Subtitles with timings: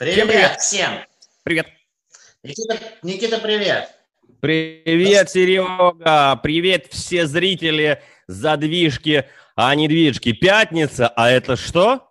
[0.00, 0.60] Привет, привет.
[0.62, 1.04] всем.
[1.42, 1.66] Привет.
[2.42, 3.90] Никита, Никита, привет.
[4.40, 6.36] Привет, Серега.
[6.42, 10.32] Привет, все зрители задвижки, а не движки.
[10.32, 12.10] Пятница, а это что?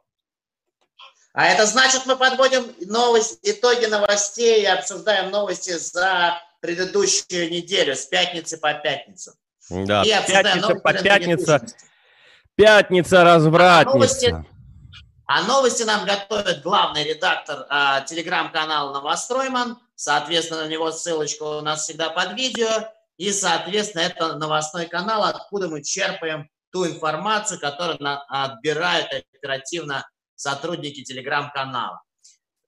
[1.33, 8.05] А это значит, мы подводим новость, итоги новостей и обсуждаем новости за предыдущую неделю с
[8.05, 9.33] пятницы по пятницу.
[9.67, 11.65] Да, и пятница по пятница.
[12.53, 13.89] Пятница развратница.
[13.89, 14.45] А новости,
[15.31, 19.77] а новости нам готовит главный редактор э, телеграм-канала «Новостройман».
[19.93, 22.67] Соответственно, на него ссылочка у нас всегда под видео.
[23.17, 29.05] И, соответственно, это новостной канал, откуда мы черпаем ту информацию, которую на, отбирают
[29.35, 32.01] оперативно сотрудники телеграм-канала.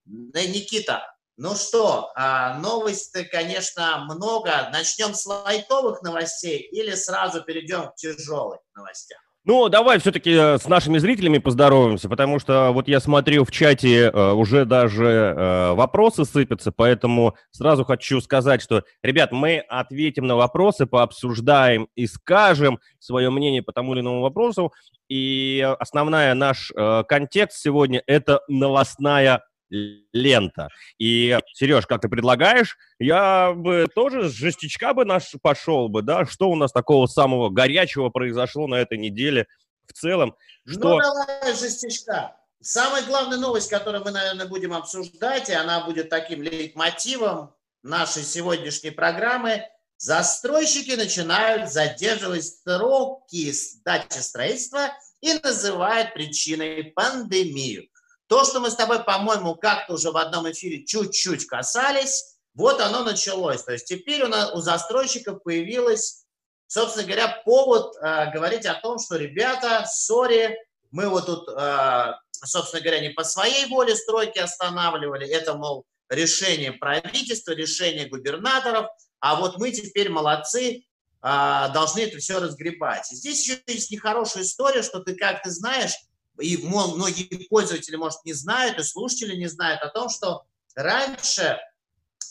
[0.06, 1.02] Никита,
[1.38, 4.70] ну что, а, новости, конечно, много.
[4.72, 9.20] Начнем с лайтовых новостей или сразу перейдем к тяжелым новостям?
[9.44, 14.12] Ну, давай все-таки э, с нашими зрителями поздороваемся, потому что вот я смотрю в чате
[14.14, 20.36] э, уже даже э, вопросы сыпятся, поэтому сразу хочу сказать, что, ребят, мы ответим на
[20.36, 24.74] вопросы, пообсуждаем и скажем свое мнение по тому или иному вопросу.
[25.10, 26.72] И основная наш
[27.08, 30.70] контекст сегодня– это новостная лента.
[30.98, 36.26] И, Сереж, как ты предлагаешь, я бы тоже с жестичка бы наш пошел бы, да?
[36.26, 39.48] Что у нас такого самого горячего произошло на этой неделе
[39.88, 40.36] в целом?
[40.68, 40.98] Что...
[40.98, 42.36] Ну, давай жестичка.
[42.62, 48.92] Самая главная новость, которую мы, наверное, будем обсуждать, и она будет таким лейтмотивом нашей сегодняшней
[48.92, 49.64] программы,
[49.98, 54.90] застройщики начинают задерживать сроки сдачи строительства
[55.22, 57.88] и называют причиной пандемию.
[58.32, 63.04] То, что мы с тобой, по-моему, как-то уже в одном эфире чуть-чуть касались, вот оно
[63.04, 63.62] началось.
[63.62, 66.24] То есть теперь у, нас, у застройщиков появилась,
[66.66, 70.58] собственно говоря, повод э, говорить о том, что, ребята, сори,
[70.92, 76.72] мы вот тут, э, собственно говоря, не по своей воле стройки останавливали, это, мол, решение
[76.72, 78.86] правительства, решение губернаторов,
[79.20, 80.82] а вот мы теперь молодцы, э,
[81.22, 83.08] должны это все разгребать.
[83.08, 85.92] Здесь еще есть нехорошая история, что ты, как ты знаешь,
[86.40, 90.44] и многие пользователи, может, не знают, и слушатели не знают о том, что
[90.76, 91.60] раньше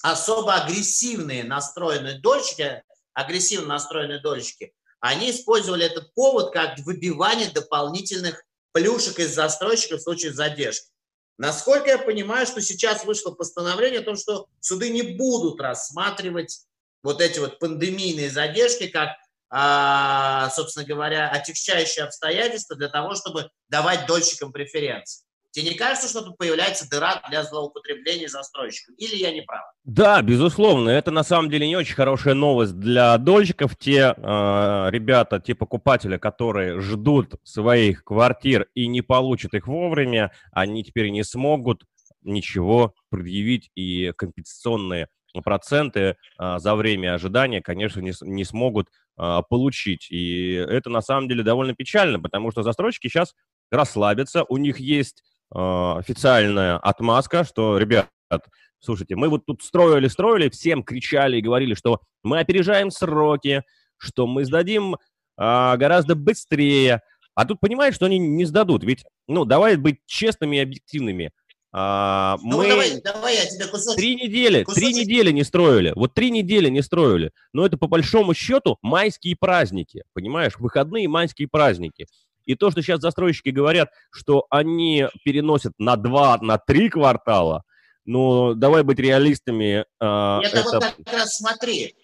[0.03, 9.19] особо агрессивные настроенные дольщики, агрессивно настроенные дольщики, они использовали этот повод как выбивание дополнительных плюшек
[9.19, 10.89] из застройщика в случае задержки.
[11.39, 16.67] Насколько я понимаю, что сейчас вышло постановление о том, что суды не будут рассматривать
[17.03, 19.17] вот эти вот пандемийные задержки как
[19.51, 25.25] собственно говоря, отягчающие обстоятельства для того, чтобы давать дольщикам преференции.
[25.53, 28.95] Тебе не кажется, что тут появляется дыра для злоупотребления застройщиков?
[28.99, 29.63] Или я не прав?
[29.83, 30.91] Да, безусловно.
[30.91, 33.77] Это на самом деле не очень хорошая новость для дольщиков.
[33.77, 40.85] Те э, ребята, те покупатели, которые ждут своих квартир и не получат их вовремя, они
[40.85, 41.83] теперь не смогут
[42.23, 45.09] ничего предъявить и компенсационные
[45.45, 49.00] проценты а, за время ожидания, конечно, не, не смогут а,
[49.49, 50.09] получить.
[50.11, 53.35] И это на самом деле довольно печально, потому что застройщики сейчас
[53.71, 55.23] расслабятся, у них есть
[55.53, 58.09] а, официальная отмазка, что, ребят,
[58.79, 63.63] слушайте, мы вот тут строили, строили, всем кричали и говорили, что мы опережаем сроки,
[63.97, 64.97] что мы сдадим
[65.37, 67.03] а, гораздо быстрее.
[67.35, 68.85] А тут понимаешь, что они не сдадут.
[68.85, 71.33] Ведь, ну, давай быть честными и объективными.
[71.73, 73.97] А, ну, мы давай, давай я тебе кусочек.
[73.97, 74.89] Три недели, кусочек.
[74.89, 75.93] три недели не строили.
[75.95, 77.33] Вот три недели не строили.
[77.53, 80.55] Но это по большому счету майские праздники, понимаешь?
[80.59, 82.07] Выходные майские праздники.
[82.45, 87.63] И то, что сейчас застройщики говорят, что они переносят на два, на три квартала,
[88.05, 89.85] ну, давай быть реалистами.
[90.01, 91.95] Э, это, это вот как раз смотри.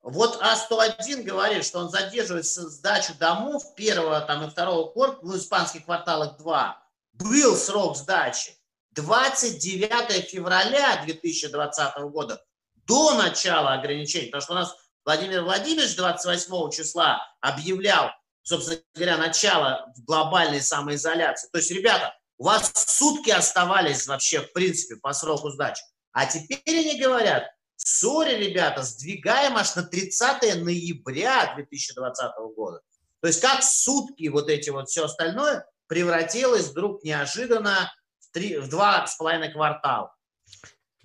[0.00, 5.84] Вот А101 говорит, что он задерживает сдачу домов первого там, и второго корпуса, в испанских
[5.84, 6.82] кварталах 2.
[7.14, 8.52] Был срок сдачи.
[8.94, 12.44] 29 февраля 2020 года,
[12.86, 14.74] до начала ограничений, потому что у нас
[15.04, 18.10] Владимир Владимирович 28 числа объявлял,
[18.42, 21.48] собственно говоря, начало глобальной самоизоляции.
[21.52, 25.82] То есть, ребята, у вас сутки оставались вообще, в принципе, по сроку сдачи.
[26.12, 27.44] А теперь они говорят,
[27.76, 32.80] сори, ребята, сдвигаем аж на 30 ноября 2020 года.
[33.20, 37.92] То есть как сутки вот эти вот все остальное превратилось вдруг неожиданно
[38.34, 40.14] три, в два с половиной квартала.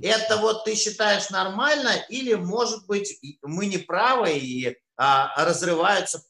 [0.02, 6.22] Это вот ты считаешь нормально или, может быть, мы не правы и а, разрываются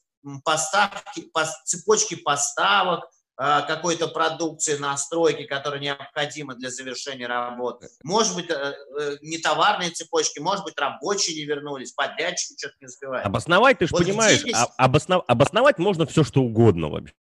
[0.44, 3.08] поставки, по, цепочки поставок
[3.38, 7.90] а, какой-то продукции на стройке, которая необходима для завершения работы.
[8.04, 8.74] Может быть, а,
[9.22, 13.26] не товарные цепочки, может быть, рабочие не вернулись, подрядчики что-то не успевают.
[13.26, 14.58] Обосновать, ты же вот понимаешь, здесь...
[14.78, 15.24] обоснов...
[15.28, 17.14] обосновать можно все, что угодно вообще.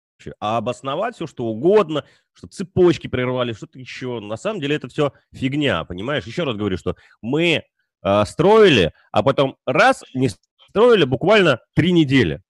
[0.41, 4.21] А обосновать все, что угодно, что цепочки прервали, что-то еще.
[4.21, 6.27] На самом деле это все фигня, понимаешь?
[6.27, 7.65] Еще раз говорю, что мы
[8.03, 10.31] э, строили, а потом раз не
[10.69, 12.43] строили буквально три недели.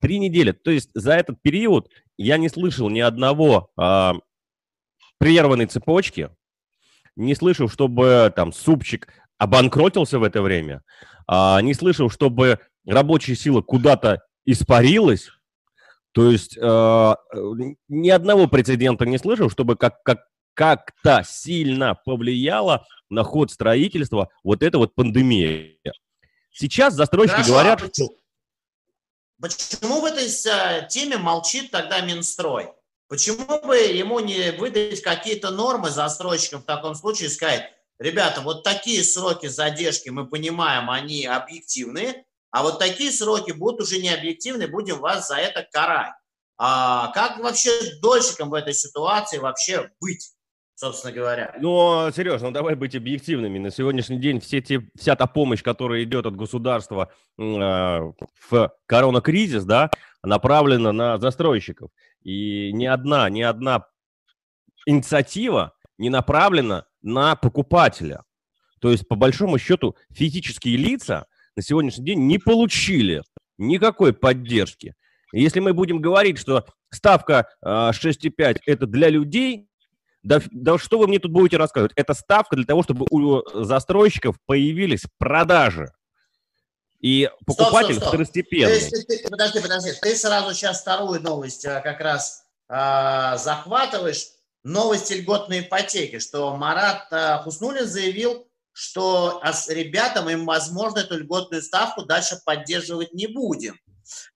[0.00, 0.52] Три недели.
[0.52, 4.12] То есть за этот период я не слышал ни одного э,
[5.18, 6.30] прерванной цепочки,
[7.14, 9.08] не слышал, чтобы там супчик
[9.38, 10.82] обанкротился в это время,
[11.30, 15.30] э, не слышал, чтобы рабочая сила куда-то испарилась.
[16.12, 17.14] То есть э,
[17.88, 24.62] ни одного прецедента не слышал, чтобы как, как, как-то сильно повлияло на ход строительства вот
[24.62, 25.76] эта вот пандемия.
[26.52, 28.16] Сейчас застройщики Хорошо, говорят, а почему, что...
[29.40, 32.70] Почему в этой э, теме молчит тогда Минстрой?
[33.08, 38.64] Почему бы ему не выдать какие-то нормы застройщикам в таком случае и сказать, ребята, вот
[38.64, 44.68] такие сроки задержки, мы понимаем, они объективные, а вот такие сроки будут уже не объективны,
[44.68, 46.12] будем вас за это карать.
[46.58, 47.70] А как вообще
[48.00, 50.32] дольщикам в этой ситуации вообще быть?
[50.74, 51.54] собственно говоря.
[51.60, 53.58] Ну, Сереж, ну давай быть объективными.
[53.60, 59.64] На сегодняшний день все те, вся та помощь, которая идет от государства э, в коронакризис,
[59.64, 59.90] да,
[60.24, 61.90] направлена на застройщиков.
[62.24, 63.86] И ни одна, ни одна
[64.84, 68.24] инициатива не направлена на покупателя.
[68.80, 71.26] То есть, по большому счету, физические лица
[71.56, 73.22] на сегодняшний день не получили
[73.58, 74.94] никакой поддержки.
[75.32, 79.66] Если мы будем говорить, что ставка 6,5 это для людей,
[80.22, 81.92] да, да что вы мне тут будете рассказывать?
[81.96, 85.92] Это ставка для того, чтобы у застройщиков появились продажи.
[87.00, 88.08] И покупатель стоп, стоп, стоп.
[88.08, 88.80] второстепенный.
[88.80, 89.90] Ты, ты, подожди, подожди.
[90.00, 94.28] Ты сразу сейчас вторую новость а, как раз а, захватываешь.
[94.62, 101.62] Новость льготной ипотеки, что Марат а, Хуснулин заявил, что а, ребятам им, возможно, эту льготную
[101.62, 103.78] ставку дальше поддерживать не будем.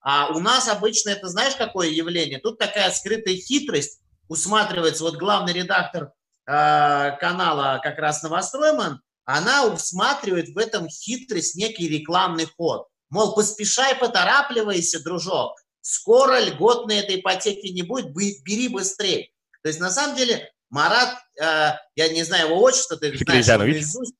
[0.01, 2.39] А у нас обычно это, знаешь, какое явление?
[2.39, 6.13] Тут такая скрытая хитрость усматривается, вот главный редактор
[6.47, 12.87] э, канала как раз «Новостройман», она усматривает в этом хитрость, некий рекламный ход.
[13.11, 19.31] Мол, поспешай, поторапливайся, дружок, скоро льготной этой ипотеки не будет, бери быстрее.
[19.63, 24.15] То есть, на самом деле, Марат, э, я не знаю его отчество, ты знаешь, наизусть,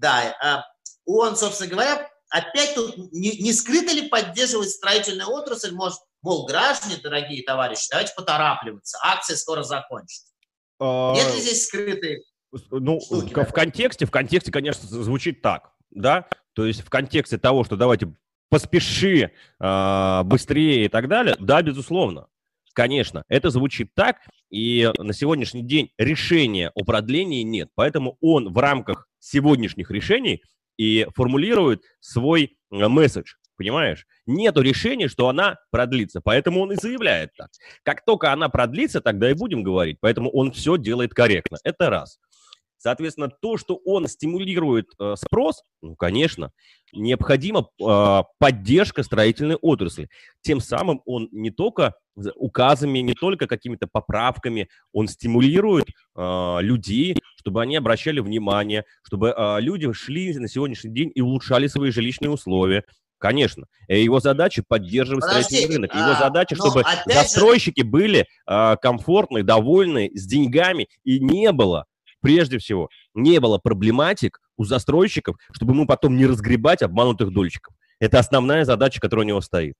[0.00, 0.62] да, э,
[1.04, 6.96] он, собственно говоря, опять тут не, не скрыто ли поддерживать строительную отрасль, может, мол, граждане,
[7.02, 10.32] дорогие товарищи, давайте поторапливаться, акция скоро закончится.
[10.78, 11.12] А...
[11.14, 12.22] Нет ли здесь скрытые
[12.70, 17.38] ну, штуки, в, в контексте, в контексте, конечно, звучит так, да, то есть в контексте
[17.38, 18.12] того, что давайте
[18.48, 19.30] поспеши
[19.60, 22.26] э, быстрее и так далее, да, безусловно,
[22.72, 24.16] конечно, это звучит так,
[24.50, 30.42] и на сегодняшний день решения о продлении нет, поэтому он в рамках сегодняшних решений
[30.76, 34.06] и формулирует свой месседж понимаешь?
[34.24, 37.50] Нету решения, что она продлится, поэтому он и заявляет так.
[37.82, 41.58] Как только она продлится, тогда и будем говорить, поэтому он все делает корректно.
[41.62, 42.18] Это раз.
[42.78, 46.52] Соответственно, то, что он стимулирует э, спрос, ну, конечно,
[46.94, 50.08] необходима э, поддержка строительной отрасли.
[50.40, 51.92] Тем самым он не только
[52.36, 59.60] указами, не только какими-то поправками, он стимулирует э, людей, чтобы они обращали внимание, чтобы э,
[59.60, 62.84] люди шли на сегодняшний день и улучшали свои жилищные условия,
[63.18, 63.66] Конечно.
[63.86, 65.94] Э, его задача поддерживать строительный рынок.
[65.94, 67.86] Его а, задача, чтобы застройщики же...
[67.86, 70.88] были а, комфортны, довольны, с деньгами.
[71.04, 71.84] И не было,
[72.22, 77.74] прежде всего, не было проблематик у застройщиков, чтобы ему потом не разгребать обманутых дольщиков.
[77.98, 79.74] Это основная задача, которая у него стоит.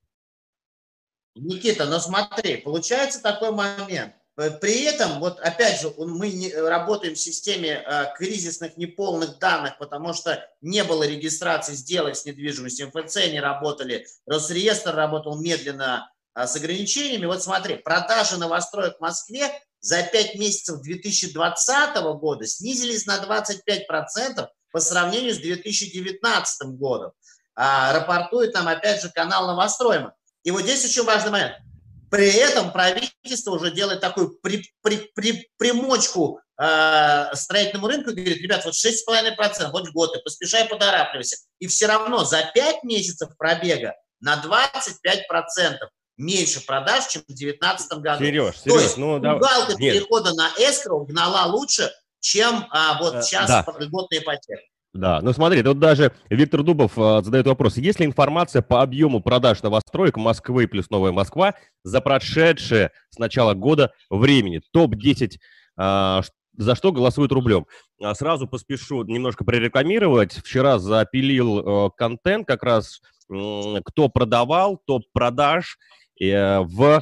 [1.33, 4.13] Никита, но смотри, получается такой момент.
[4.37, 9.77] Э, при этом, вот опять же, мы не, работаем в системе э, кризисных неполных данных,
[9.77, 16.47] потому что не было регистрации сделок с недвижимостью, МФЦ не работали, Росреестр работал медленно э,
[16.47, 17.25] с ограничениями.
[17.25, 24.79] Вот смотри, продажи новостроек в Москве за 5 месяцев 2020 года снизились на 25% по
[24.79, 27.11] сравнению с 2019 годом.
[27.55, 30.13] А, рапортует нам опять же канал Новостроема.
[30.43, 31.55] И вот здесь очень важный момент–
[32.11, 38.41] при этом правительство уже делает такую при, при, при, примочку э, строительному рынку и говорит,
[38.41, 41.37] ребят, вот 6,5%, вот год, и поспешай, поторапливайся.
[41.59, 45.77] И все равно за 5 месяцев пробега на 25%
[46.17, 48.25] меньше продаж, чем в 2019 году.
[48.25, 49.39] Сереж, Сереж, То есть ну, да,
[49.77, 51.89] перехода на эскроу гнала лучше,
[52.19, 53.65] чем а, вот сейчас да.
[53.79, 54.61] льготная ипотека.
[54.93, 57.77] Да, ну смотри, тут даже Виктор Дубов э, задает вопрос.
[57.77, 63.53] Есть ли информация по объему продаж новостроек Москвы плюс Новая Москва за прошедшее с начала
[63.53, 64.61] года времени?
[64.71, 65.37] Топ-10,
[65.77, 66.21] э,
[66.57, 67.67] за что голосуют рублем?
[68.01, 70.33] А сразу поспешу немножко прорекламировать.
[70.33, 75.77] Вчера запилил э, контент как раз, кто продавал, топ продаж
[76.19, 77.01] э, в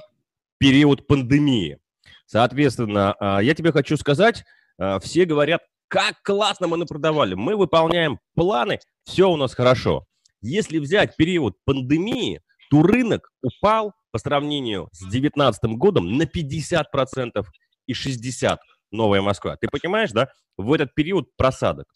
[0.60, 1.80] период пандемии.
[2.28, 4.44] Соответственно, а, я тебе хочу сказать,
[4.78, 10.06] а, все говорят, как классно мы напродавали, мы выполняем планы, все у нас хорошо.
[10.42, 17.46] Если взять период пандемии, то рынок упал по сравнению с 2019 годом на 50%
[17.88, 18.58] и 60%
[18.92, 19.58] Новая Москва.
[19.58, 21.88] Ты понимаешь, да, в этот период просадок.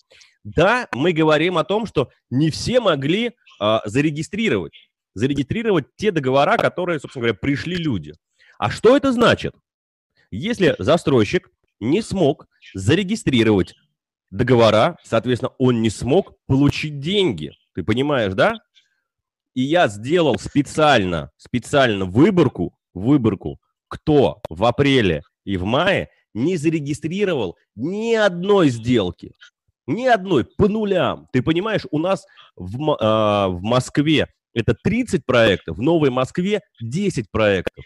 [0.43, 3.31] Да, мы говорим о том, что не все могли
[3.61, 4.73] э, зарегистрировать,
[5.13, 8.13] зарегистрировать те договора, которые, собственно говоря, пришли люди.
[8.59, 9.55] А что это значит?
[10.31, 13.75] Если застройщик не смог зарегистрировать
[14.33, 17.51] договора, соответственно, он не смог получить деньги.
[17.73, 18.55] Ты понимаешь, да?
[19.53, 27.57] И я сделал специально, специально выборку, выборку, кто в апреле и в мае не зарегистрировал
[27.75, 29.33] ни одной сделки.
[29.85, 31.27] Ни одной, по нулям.
[31.31, 32.25] Ты понимаешь, у нас
[32.55, 37.85] в, э, в Москве это 30 проектов, в Новой Москве 10 проектов.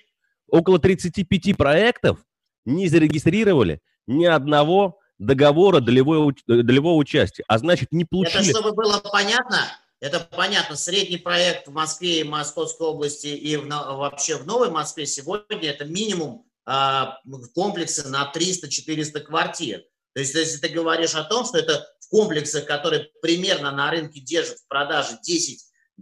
[0.49, 2.19] Около 35 проектов
[2.65, 7.43] не зарегистрировали ни одного договора долевого, долевого участия.
[7.47, 8.49] А значит, не получили...
[8.49, 9.59] Это чтобы было понятно,
[9.99, 15.05] это понятно, средний проект в Москве и Московской области и в, вообще в Новой Москве
[15.05, 17.19] сегодня это минимум а,
[17.55, 19.83] комплексы на 300-400 квартир.
[20.13, 24.19] То есть если ты говоришь о том, что это в комплексах, которые примерно на рынке
[24.19, 25.17] держат в продаже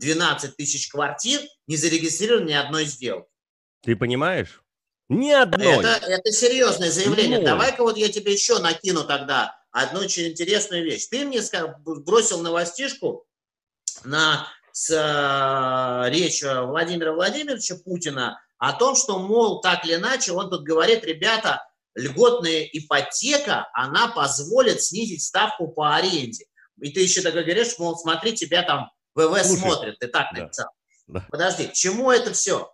[0.01, 3.27] 10-12 тысяч квартир, не зарегистрировано ни одной сделки.
[3.81, 4.63] Ты понимаешь?
[5.09, 5.79] Ни одной.
[5.79, 7.39] Это, это серьезное заявление.
[7.39, 7.45] Ну.
[7.45, 11.07] Давай-ка вот я тебе еще накину тогда одну очень интересную вещь.
[11.07, 11.41] Ты мне
[11.83, 13.25] бросил новостишку
[14.03, 20.49] на с э, речью Владимира Владимировича Путина о том, что, мол, так или иначе, он
[20.49, 26.45] тут говорит, ребята, льготная ипотека, она позволит снизить ставку по аренде.
[26.81, 30.67] И ты еще так говоришь, мол, смотри, тебя там ВВ Слушай, смотрит, ты так написал.
[31.07, 31.27] Да, да.
[31.29, 32.69] Подожди, к чему это все?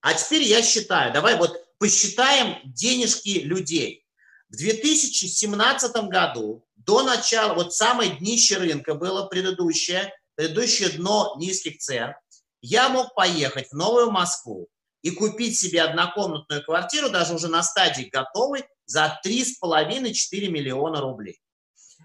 [0.00, 4.04] А теперь я считаю, давай вот посчитаем денежки людей.
[4.48, 12.14] В 2017 году, до начала, вот самое днище рынка было предыдущее, предыдущее дно низких цен,
[12.60, 14.68] я мог поехать в Новую Москву
[15.02, 21.40] и купить себе однокомнатную квартиру, даже уже на стадии готовой, за 3,5-4 миллиона рублей.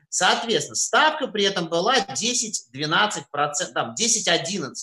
[0.10, 3.24] Соответственно, ставка при этом была 10-12%,
[3.74, 4.74] там 10-11%.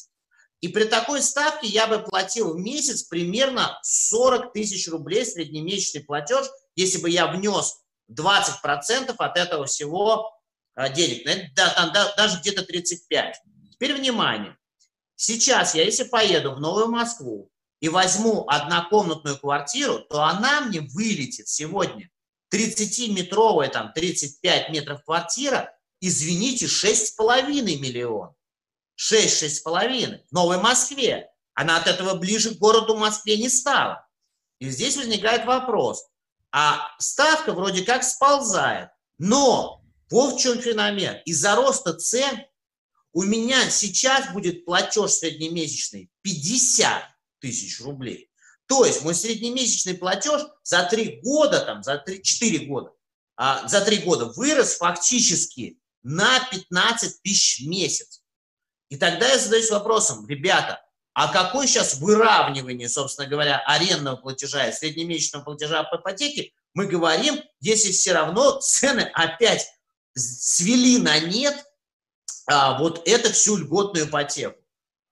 [0.60, 6.46] И при такой ставке я бы платил в месяц примерно 40 тысяч рублей среднемесячный платеж,
[6.74, 10.32] если бы я внес 20% от этого всего
[10.74, 11.26] а, денег.
[11.54, 13.36] Да, там, да, даже где-то 35.
[13.72, 14.56] Теперь внимание.
[15.16, 21.48] Сейчас я, если поеду в Новую Москву и возьму однокомнатную квартиру, то она мне вылетит
[21.48, 22.10] сегодня
[22.52, 28.35] 30-метровая, там, 35 метров квартира, извините, 6,5 миллионов.
[28.98, 31.30] 6-6,5 в Новой Москве.
[31.54, 34.06] Она от этого ближе к городу Москве не стала.
[34.58, 36.06] И здесь возникает вопрос.
[36.50, 38.90] А ставка вроде как сползает.
[39.18, 41.16] Но вот в чем феномен.
[41.24, 42.44] Из-за роста цен
[43.12, 47.02] у меня сейчас будет платеж среднемесячный 50
[47.40, 48.30] тысяч рублей.
[48.66, 52.92] То есть мой среднемесячный платеж за 3 года, там, за 3, 4 года,
[53.36, 58.22] а, за 3 года вырос фактически на 15 тысяч в месяц.
[58.88, 60.80] И тогда я задаюсь вопросом, ребята,
[61.12, 67.42] а какое сейчас выравнивание, собственно говоря, арендного платежа и среднемесячного платежа по ипотеке мы говорим,
[67.60, 69.66] если все равно цены опять
[70.14, 71.64] свели на нет
[72.46, 74.60] а, вот эту всю льготную ипотеку.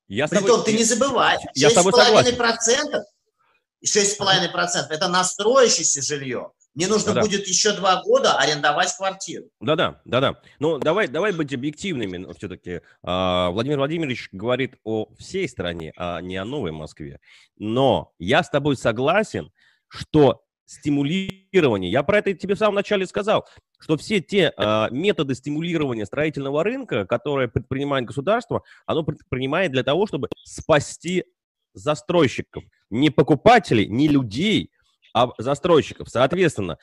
[0.06, 0.64] Я Притом тобой...
[0.64, 3.02] ты не забывай, 6,5%,
[3.82, 6.52] 6,5% это настроящееся жилье.
[6.74, 9.44] Мне нужно да, будет еще два года арендовать квартиру.
[9.60, 10.40] Да-да, да-да.
[10.58, 12.80] Ну, давай, давай быть объективными все-таки.
[13.02, 17.20] А, Владимир Владимирович говорит о всей стране, а не о Новой Москве.
[17.56, 19.52] Но я с тобой согласен,
[19.86, 23.46] что стимулирование, я про это тебе в самом начале сказал,
[23.78, 30.06] что все те э, методы стимулирования строительного рынка, которые предпринимает государство, оно предпринимает для того,
[30.06, 31.24] чтобы спасти
[31.74, 34.70] застройщиков, не покупателей, не людей,
[35.38, 36.08] застройщиков.
[36.08, 36.78] Соответственно,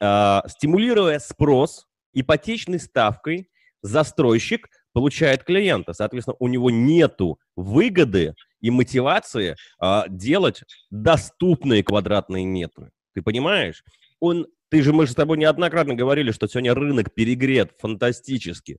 [0.00, 3.48] э, стимулируя спрос ипотечной ставкой,
[3.82, 5.92] застройщик получает клиента.
[5.92, 12.90] Соответственно, у него нету выгоды и мотивации э, делать доступные квадратные метры.
[13.14, 13.84] Ты понимаешь?
[14.20, 18.78] Он ты же, мы же с тобой неоднократно говорили, что сегодня рынок перегрет фантастически.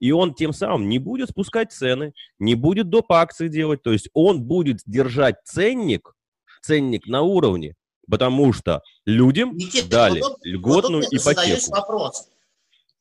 [0.00, 3.12] И он тем самым не будет спускать цены, не будет доп.
[3.12, 3.80] акции делать.
[3.82, 6.14] То есть он будет держать ценник,
[6.62, 7.76] ценник на уровне,
[8.10, 11.70] потому что людям Никита, дали вот льготную вот ипотеку.
[11.70, 12.28] Вопрос.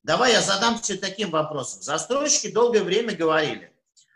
[0.03, 1.81] Давай я задам тебе таким вопросом.
[1.81, 3.71] Застройщики долгое время говорили,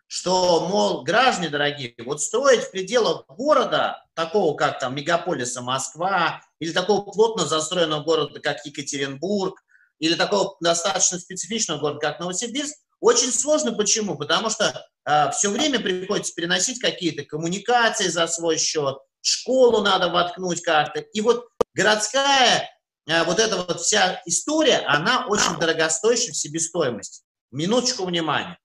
[0.06, 6.72] что, мол, граждане дорогие, вот строить в пределах города, такого как там мегаполиса Москва, или
[6.72, 9.64] такого плотно застроенного города, как Екатеринбург,
[10.00, 13.72] или такого достаточно специфичного города, как Новосибирск, очень сложно.
[13.74, 14.18] Почему?
[14.18, 14.72] Потому что э,
[15.06, 21.00] а, все время приходится переносить какие-то коммуникации за свой счет, школу надо воткнуть как-то.
[21.00, 22.70] И вот городская
[23.08, 27.24] э, вот эта вот вся история, она очень дорогостоящая в себестоимости.
[27.52, 28.58] Минуточку внимания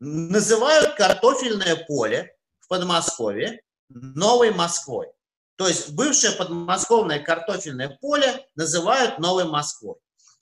[0.00, 5.08] называют картофельное поле в Подмосковье Новой Москвой.
[5.56, 9.96] То есть бывшее подмосковное картофельное поле называют Новой Москвой.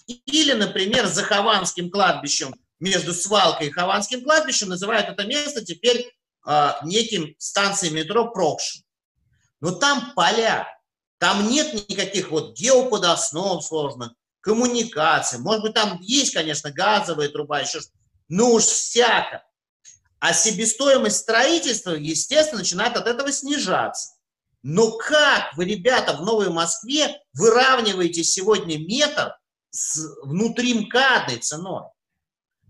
[0.06, 6.10] Или, например, за Хованским кладбищем, между Свалкой и Хованским кладбищем называют это место теперь
[6.46, 8.82] э, неким станцией метро Прокшин.
[9.60, 10.66] Но там поля,
[11.18, 15.38] там нет никаких вот геоподоснов сложных, коммуникаций.
[15.38, 17.96] Может быть, там есть, конечно, газовая труба, еще что-то.
[18.28, 19.44] Ну уж всяко.
[20.18, 24.14] А себестоимость строительства, естественно, начинает от этого снижаться.
[24.62, 29.34] Но как вы, ребята, в Новой Москве выравниваете сегодня метр
[29.70, 31.84] с внутримкадной ценой?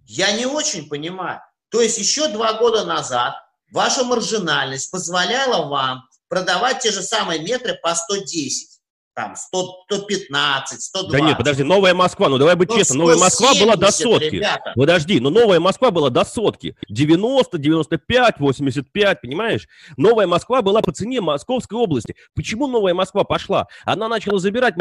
[0.07, 1.41] Я не очень понимаю.
[1.69, 3.35] То есть еще два года назад
[3.73, 8.71] ваша маржинальность позволяла вам продавать те же самые метры по 110
[9.13, 11.13] там 100, 115, 120.
[11.13, 14.37] Да нет, подожди, Новая Москва, ну давай быть ну, честным, Новая Москва была до сотки.
[14.37, 14.73] Ребята.
[14.75, 16.77] Подожди, ну Новая Москва была до сотки.
[16.89, 19.69] 90, 95, 85, понимаешь?
[19.97, 22.15] Новая Москва была по цене Московской области.
[22.35, 23.67] Почему Новая Москва пошла?
[23.85, 24.77] Она начала забирать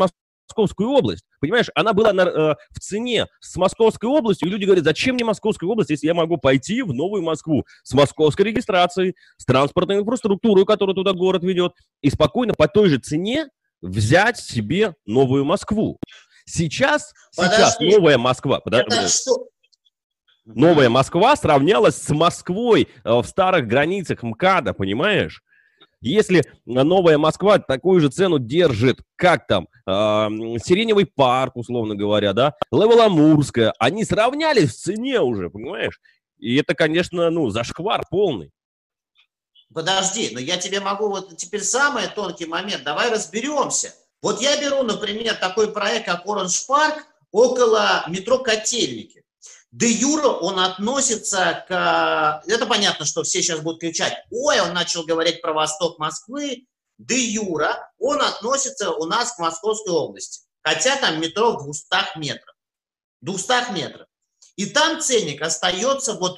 [0.50, 1.24] Московскую область.
[1.39, 5.24] Понимаешь, она была на, э, в цене с Московской областью, и люди говорят, зачем мне
[5.24, 10.65] Московская область, если я могу пойти в Новую Москву с московской регистрацией, с транспортной инфраструктурой,
[10.65, 13.48] которую туда город ведет, и спокойно по той же цене
[13.82, 15.98] взять себе новую Москву.
[16.46, 18.96] Сейчас, сейчас новая Москва, подожди,
[20.46, 25.44] новая Москва сравнялась с Москвой э, в старых границах МКАДа, понимаешь?
[26.01, 29.92] Если новая Москва такую же цену держит, как там, э,
[30.64, 36.00] Сиреневый парк, условно говоря, да, Леволамурская, они сравнялись в цене уже, понимаешь?
[36.38, 38.51] И это, конечно, ну, зашквар полный.
[39.74, 43.94] Подожди, но я тебе могу вот теперь самый тонкий момент, давай разберемся.
[44.22, 49.24] Вот я беру, например, такой проект, как Оранж Парк, около метро Котельники.
[49.72, 52.44] Де Юра он относится к...
[52.48, 56.66] Это понятно, что все сейчас будут кричать, ой, он начал говорить про восток Москвы.
[56.98, 60.42] Де Юра он относится у нас к Московской области.
[60.64, 62.55] Хотя там метро в 200 метрах.
[63.22, 64.08] 200 метров.
[64.55, 66.38] И там ценник остается вот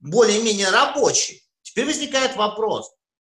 [0.00, 1.42] более-менее рабочий.
[1.62, 2.92] Теперь возникает вопрос.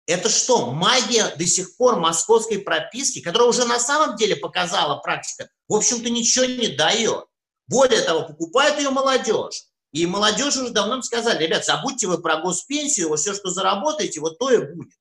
[0.06, 5.48] Это что, магия до сих пор московской прописки, которая уже на самом деле показала практика,
[5.68, 7.24] в общем-то ничего не дает.
[7.66, 9.64] Более того, покупает ее молодежь.
[9.92, 14.38] И молодежь уже давно сказали, ребят, забудьте вы про госпенсию, вот все, что заработаете, вот
[14.38, 14.92] то и будет.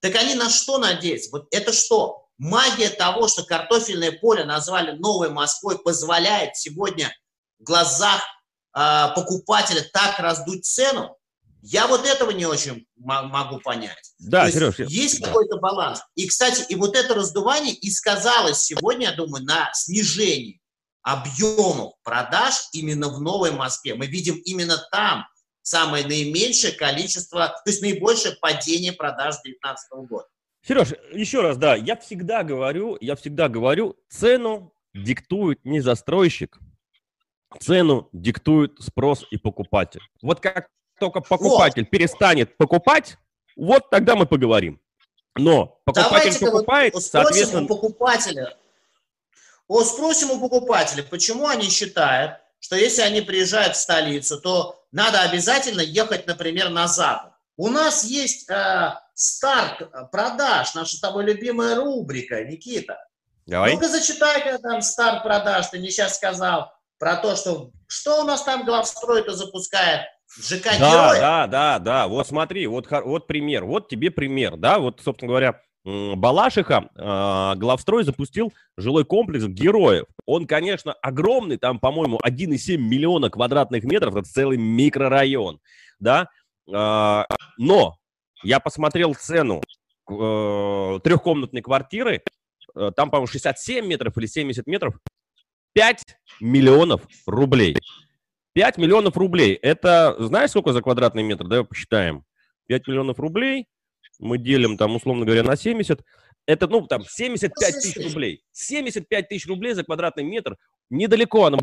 [0.00, 1.30] Так они на что надеются?
[1.32, 2.26] Вот это что?
[2.36, 7.12] Магия того, что картофельное поле назвали новой Москвой, позволяет сегодня
[7.58, 8.20] в глазах
[8.76, 11.16] э, покупателя так раздуть цену?
[11.62, 14.12] Я вот этого не очень могу понять.
[14.18, 14.78] Да, То Сереж.
[14.78, 15.28] Есть, есть да.
[15.28, 16.00] какой-то баланс.
[16.14, 20.60] И, кстати, и вот это раздувание и сказалось сегодня, я думаю, на снижении
[21.08, 23.94] объемов продаж именно в Новой Москве.
[23.94, 25.24] Мы видим именно там
[25.62, 30.26] самое наименьшее количество, то есть наибольшее падение продаж 2019 года.
[30.66, 36.58] Сереж, еще раз, да, я всегда говорю, я всегда говорю, цену диктует не застройщик,
[37.58, 40.02] цену диктует спрос и покупатель.
[40.20, 40.68] Вот как
[41.00, 41.90] только покупатель вот.
[41.90, 43.16] перестанет покупать,
[43.56, 44.78] вот тогда мы поговорим.
[45.36, 47.66] Но покупатель Давайте покупает, вот соответственно...
[47.66, 48.58] Покупателя,
[49.68, 55.20] вот спросим у покупателя, почему они считают, что если они приезжают в столицу, то надо
[55.20, 57.32] обязательно ехать, например, на запад.
[57.56, 62.98] У нас есть э, старт продаж, наша с тобой любимая рубрика, Никита.
[63.46, 63.74] Давай.
[63.74, 68.42] Ну-ка зачитай там старт продаж, ты мне сейчас сказал про то, что что у нас
[68.42, 70.02] там главстрой-то запускает
[70.38, 72.06] ЖК Да, да, да, да.
[72.06, 73.64] Вот смотри, вот, вот пример.
[73.64, 74.78] Вот тебе пример, да.
[74.78, 80.06] Вот, собственно говоря, Балашиха, э, главстрой запустил жилой комплекс героев.
[80.26, 85.60] Он, конечно, огромный, там, по-моему, 1,7 миллиона квадратных метров, это целый микрорайон,
[85.98, 86.28] да.
[86.70, 87.22] Э,
[87.56, 87.96] но
[88.42, 89.62] я посмотрел цену
[90.10, 92.22] э, трехкомнатной квартиры,
[92.74, 94.98] э, там, по-моему, 67 метров или 70 метров,
[95.72, 96.04] 5
[96.40, 97.76] миллионов рублей.
[98.52, 99.54] 5 миллионов рублей.
[99.54, 101.46] Это, знаешь, сколько за квадратный метр?
[101.46, 102.24] Давай посчитаем.
[102.66, 103.66] 5 миллионов рублей
[104.18, 106.00] мы делим, там, условно говоря, на 70.
[106.46, 108.42] Это, ну, там, 75 тысяч рублей.
[108.52, 110.56] 75 тысяч рублей за квадратный метр.
[110.90, 111.54] Недалеко от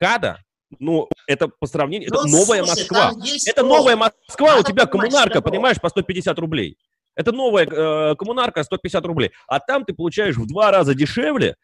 [0.00, 0.38] МКАДа,
[0.78, 3.12] Ну, это по сравнению, ну, это новая слушай, Москва.
[3.46, 6.78] Это новая Москва, Надо у тебя коммунарка, понимаешь, по 150 рублей.
[7.14, 9.32] Это новая э, коммунарка 150 рублей.
[9.46, 11.56] А там ты получаешь в два раза дешевле,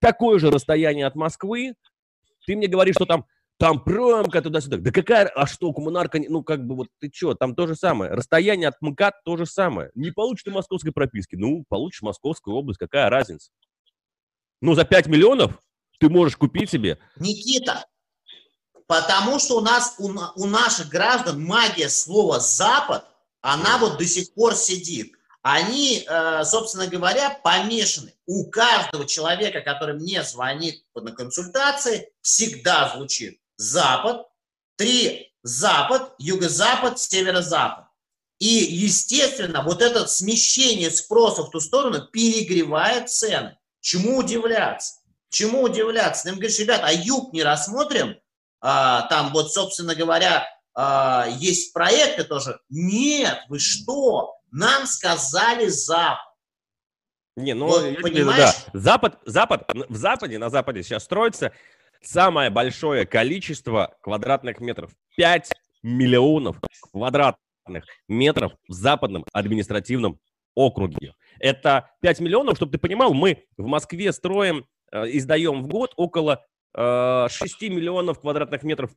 [0.00, 1.74] такое же расстояние от Москвы.
[2.46, 3.26] Ты мне говоришь, что там
[3.58, 4.78] там промка туда-сюда.
[4.78, 8.10] Да какая, а что, коммунарка, ну как бы вот ты что, там то же самое.
[8.10, 9.90] Расстояние от МКАД то же самое.
[9.94, 11.36] Не получишь ты московской прописки.
[11.36, 13.50] Ну, получишь Московскую область, какая разница?
[14.60, 15.60] Ну, за 5 миллионов
[16.00, 16.98] ты можешь купить себе.
[17.16, 17.86] Никита,
[18.86, 23.04] потому что у нас, у, у наших граждан магия слова «Запад»,
[23.42, 25.12] она вот до сих пор сидит.
[25.42, 28.14] Они, э, собственно говоря, помешаны.
[28.26, 34.26] У каждого человека, который мне звонит на консультации, всегда звучит запад,
[34.76, 37.86] три запад, юго-запад, северо-запад.
[38.38, 43.56] И, естественно, вот это смещение спроса в ту сторону перегревает цены.
[43.80, 44.94] Чему удивляться?
[45.30, 46.26] Чему удивляться?
[46.26, 48.16] Нам говоришь, ребят, а юг не рассмотрим?
[48.60, 52.60] А, там вот, собственно говоря, а, есть проекты тоже.
[52.68, 54.34] Нет, вы что?
[54.50, 56.18] Нам сказали Запад.
[57.36, 58.54] Не, ну, вот, понимаешь?
[58.72, 58.80] Да.
[58.80, 61.52] Запад, Запад, в Западе, на Западе сейчас строится
[62.02, 64.90] самое большое количество квадратных метров.
[65.16, 65.50] 5
[65.82, 66.60] миллионов
[66.92, 70.18] квадратных метров в западном административном
[70.54, 71.14] округе.
[71.38, 76.44] Это 5 миллионов, чтобы ты понимал, мы в Москве строим, э, издаем в год около
[76.74, 78.90] 6 э, миллионов квадратных метров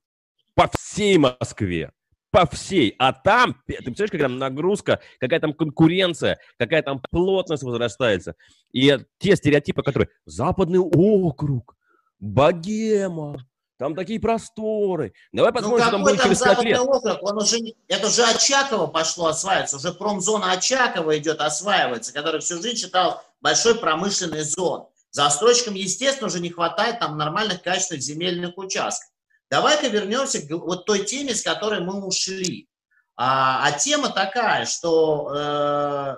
[0.54, 1.92] по всей Москве.
[2.32, 2.96] По всей.
[3.00, 8.36] А там, ты представляешь, какая там нагрузка, какая там конкуренция, какая там плотность возрастается.
[8.74, 11.75] И те стереотипы, которые западный округ,
[12.20, 13.46] богема,
[13.78, 15.14] там такие просторы.
[15.32, 16.80] Давай ну, посмотрим, ну, что там будет через 5 лет.
[16.80, 22.62] Округ, он уже, это уже Очаково пошло осваиваться, уже промзона Очакова идет осваиваться, который всю
[22.62, 24.88] жизнь считал большой промышленной зоной.
[25.12, 29.10] Застройщикам, естественно, уже не хватает там нормальных качественных земельных участков.
[29.50, 32.68] Давай-ка вернемся к вот той теме, с которой мы ушли.
[33.16, 36.16] А, а тема такая, что э,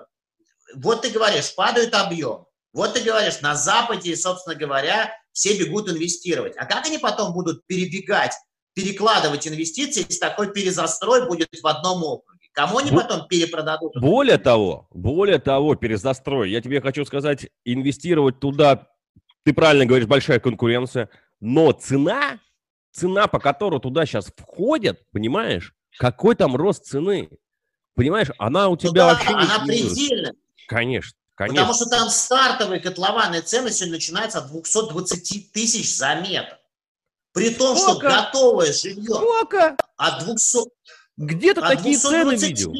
[0.74, 2.47] вот ты говоришь, падает объем.
[2.72, 6.54] Вот ты говоришь, на Западе, собственно говоря, все бегут инвестировать.
[6.56, 8.32] А как они потом будут перебегать,
[8.74, 12.48] перекладывать инвестиции, если такой перезастрой будет в одном округе?
[12.52, 13.96] Кому они потом перепродадут?
[14.00, 16.50] Более того, более того, перезастрой.
[16.50, 18.88] Я тебе хочу сказать, инвестировать туда,
[19.44, 21.08] ты правильно говоришь, большая конкуренция,
[21.40, 22.38] но цена
[22.98, 27.30] цена, по которой туда сейчас входят, понимаешь, какой там рост цены?
[27.94, 30.34] Понимаешь, она у тебя ну, да, вообще она не предельная.
[30.68, 31.18] Конечно.
[31.38, 31.66] Конечно.
[31.66, 36.58] Потому что там стартовые котлованы цены сегодня начинаются от 220 тысяч за метр.
[37.32, 38.10] При том, Сколько?
[38.10, 39.76] что готовое жилье Сколько?
[39.96, 40.58] от 200...
[41.16, 42.72] Где ты такие цены видел?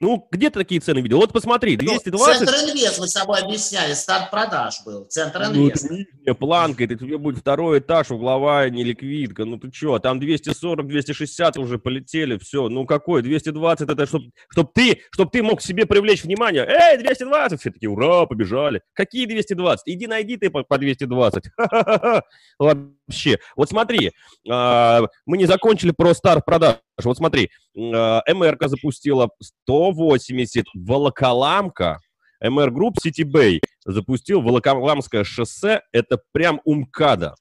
[0.00, 1.18] Ну, где ты такие цены видел?
[1.18, 2.12] Вот посмотри, 220...
[2.12, 5.90] Ну, Центр Инвест, мы с собой объясняли, старт продаж был, Центр Инвест.
[5.90, 11.58] Ну, это планка, это тебе будет второй этаж, угловая неликвидка, ну ты что, там 240-260
[11.58, 16.24] уже полетели, все, ну какой, 220, это чтобы чтоб ты, чтоб ты мог себе привлечь
[16.24, 18.80] внимание, эй, 220, все такие, ура, побежали.
[18.94, 19.82] Какие 220?
[19.86, 21.44] Иди найди ты по, по 220.
[22.58, 24.12] Вообще, вот смотри,
[24.48, 29.30] а, мы не закончили про старт продаж, вот смотри, а, МРК запустила
[29.64, 32.00] 180, Волоколамка,
[32.40, 37.34] MR Group Bay запустил Волоколамское шоссе, это прям у МКАДа.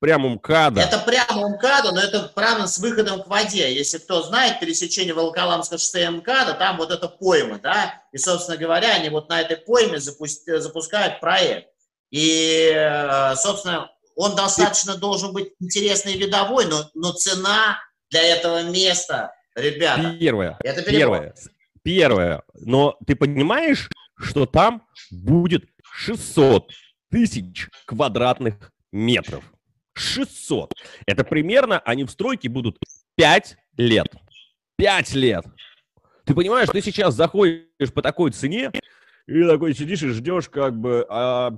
[0.00, 0.80] Прям у МКАДа.
[0.80, 3.72] Это прямо у МКАДа, но это прямо с выходом к воде.
[3.72, 8.56] Если кто знает, пересечение Волоколамского шоссе и МКАДа, там вот это пойма, да, и, собственно
[8.56, 11.68] говоря, они вот на этой пойме запусти, запускают проект.
[12.10, 17.78] И, э, собственно, он достаточно должен быть интересный и видовой, но, но цена
[18.12, 20.16] для этого места, ребята.
[20.20, 20.56] Первое.
[20.60, 21.34] Это первое.
[21.82, 22.42] Первое.
[22.54, 26.70] Но ты понимаешь, что там будет 600
[27.10, 29.42] тысяч квадратных метров.
[29.94, 30.72] 600.
[31.06, 32.78] Это примерно, они в стройке будут
[33.16, 34.06] 5 лет.
[34.76, 35.44] 5 лет.
[36.24, 38.70] Ты понимаешь, ты сейчас заходишь по такой цене,
[39.26, 41.06] и такой сидишь и ждешь как бы...
[41.08, 41.50] А,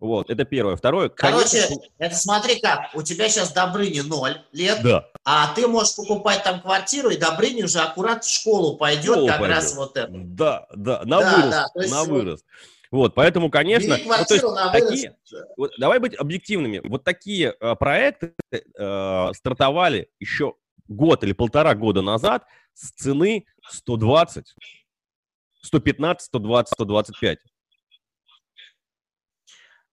[0.00, 0.76] вот, это первое.
[0.76, 1.76] Второе, Короче, конечно...
[1.98, 5.08] это смотри как, у тебя сейчас Добрыни 0 лет, да.
[5.24, 9.40] а ты можешь покупать там квартиру, и Добрыни уже аккурат в школу пойдет, школу как
[9.40, 9.56] пойдет.
[9.56, 10.10] раз вот это.
[10.12, 12.44] Да, да, на да, вырост, да, есть, на вырост.
[12.90, 15.16] Вот, поэтому, конечно, ну, то есть, такие,
[15.56, 16.80] вот, давай быть объективными.
[16.84, 20.54] Вот такие э, проекты э, стартовали еще
[20.86, 24.54] год или полтора года назад с цены 120,
[25.62, 27.38] 115, 120, 125.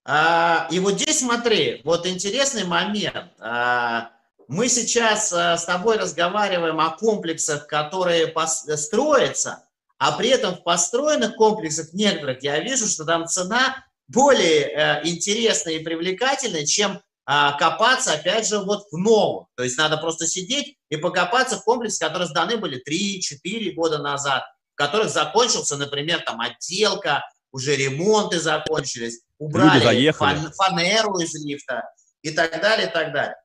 [0.04, 3.30] А, и вот здесь смотри, вот интересный момент.
[3.38, 4.10] А,
[4.48, 8.34] мы сейчас а, с тобой разговариваем о комплексах, которые
[8.76, 9.64] строятся,
[9.98, 15.74] а при этом в построенных комплексах некоторых я вижу, что там цена более э, интересная
[15.74, 19.46] и привлекательная, чем копаться, опять же, вот в новом.
[19.54, 24.42] То есть надо просто сидеть и покопаться в комплексе, которые сданы были 3-4 года назад,
[24.74, 31.82] в которых закончился, например, там отделка, уже ремонты закончились, убрали фан, фанеру из лифта
[32.22, 33.36] и так далее, и так далее.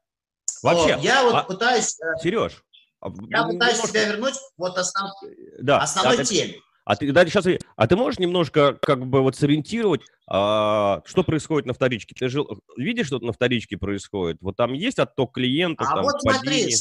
[0.64, 1.98] Вообще, я вот а, пытаюсь...
[2.00, 2.64] Э, Сереж,
[3.02, 3.88] а, я пытаюсь немножко...
[3.88, 5.12] себя вернуть вот основ...
[5.60, 6.56] да, основной да, теме.
[6.86, 11.68] А ты, да, сейчас, а ты можешь немножко как бы вот сориентировать, а, что происходит
[11.68, 12.16] на вторичке?
[12.18, 12.44] Ты же
[12.78, 14.38] видишь, что на вторичке происходит?
[14.42, 16.74] Вот там есть отток клиентов, а там, вот смотри,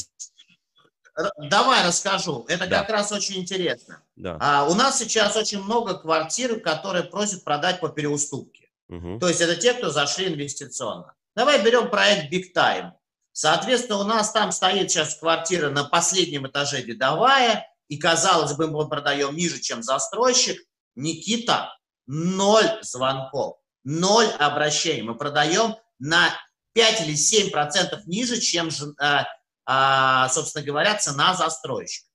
[1.49, 2.45] давай расскажу.
[2.47, 2.81] Это да.
[2.81, 4.01] как раз очень интересно.
[4.15, 4.37] Да.
[4.39, 8.66] А, у нас сейчас очень много квартир, которые просят продать по переуступке.
[8.89, 9.19] Угу.
[9.19, 11.13] То есть это те, кто зашли инвестиционно.
[11.35, 12.91] Давай берем проект Big Time.
[13.31, 18.89] Соответственно, у нас там стоит сейчас квартира на последнем этаже видовая, и, казалось бы, мы
[18.89, 20.59] продаем ниже, чем застройщик.
[20.95, 25.03] Никита, ноль звонков, ноль обращений.
[25.03, 26.33] Мы продаем на
[26.73, 28.69] 5 или 7 процентов ниже, чем,
[28.99, 29.27] а,
[29.65, 32.07] а, собственно говоря, цена застройщика.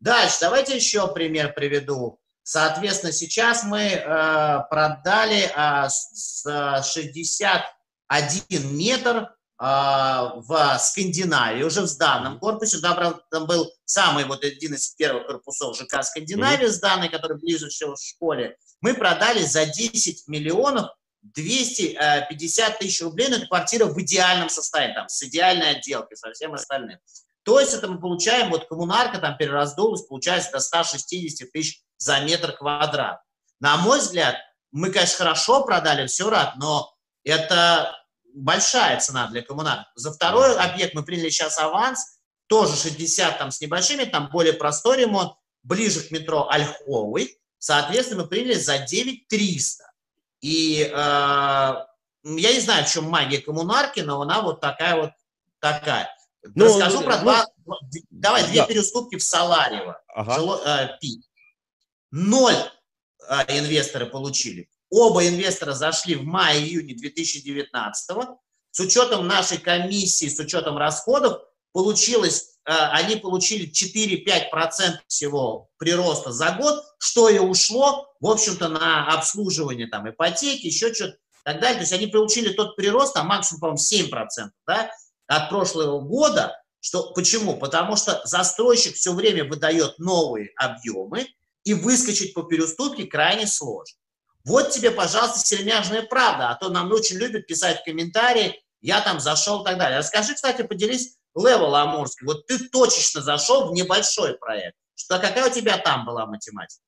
[0.00, 2.18] Дальше, давайте еще пример приведу.
[2.42, 6.44] Соответственно, сейчас мы э, продали э, с
[6.92, 9.28] 61 метр
[9.64, 12.78] а, в Скандинавии, уже в сданном корпусе.
[12.78, 17.94] Там, там был самый вот один из первых корпусов ЖК Скандинавии, сданный, который ближе всего
[17.94, 18.56] к школе.
[18.80, 20.90] Мы продали за 10 миллионов
[21.22, 26.54] 250 тысяч рублей, но это квартира в идеальном состоянии, там, с идеальной отделкой, со всем
[26.54, 26.98] остальным.
[27.44, 32.52] То есть это мы получаем, вот коммунарка там перераздулась, получается до 160 тысяч за метр
[32.52, 33.20] квадрат.
[33.60, 34.36] На мой взгляд,
[34.70, 36.92] мы, конечно, хорошо продали, все рад, но
[37.24, 37.96] это
[38.34, 39.86] большая цена для коммунальных.
[39.94, 44.98] За второй объект мы приняли сейчас аванс, тоже 60 там с небольшими, там более простой
[44.98, 47.38] ремонт, ближе к метро Ольховый.
[47.58, 49.84] Соответственно, мы приняли за 9 300.
[50.40, 51.86] И э, я
[52.24, 55.10] не знаю, в чем магия коммунарки, но она вот такая вот
[55.60, 56.08] такая.
[56.54, 57.46] Ну, Расскажу ну, про ну, два,
[58.10, 58.66] давай, две да.
[58.66, 60.00] переуступки в Саларево.
[60.08, 60.34] Ага.
[60.34, 61.22] Жило, э, пи.
[62.10, 62.54] Ноль
[63.28, 64.68] э, инвесторы получили.
[64.90, 68.16] Оба инвестора зашли в мае-июне 2019
[68.70, 71.40] С учетом нашей комиссии, с учетом расходов,
[71.72, 79.06] получилось, э, они получили 4-5% всего прироста за год, что и ушло, в общем-то, на
[79.14, 81.76] обслуживание там, ипотеки, еще что-то так далее.
[81.76, 84.90] То есть они получили тот прирост, а максимум, по-моему, 7% да,
[85.36, 86.58] от прошлого года.
[86.80, 87.56] Что, почему?
[87.56, 91.26] Потому что застройщик все время выдает новые объемы,
[91.64, 93.96] и выскочить по переуступке крайне сложно.
[94.44, 99.20] Вот тебе, пожалуйста, сермяжная правда, а то нам очень любят писать в комментарии, я там
[99.20, 99.98] зашел и так далее.
[99.98, 102.26] Расскажи, кстати, поделись Level Амурский.
[102.26, 104.76] Вот ты точечно зашел в небольшой проект.
[104.96, 106.82] Что, какая у тебя там была математика?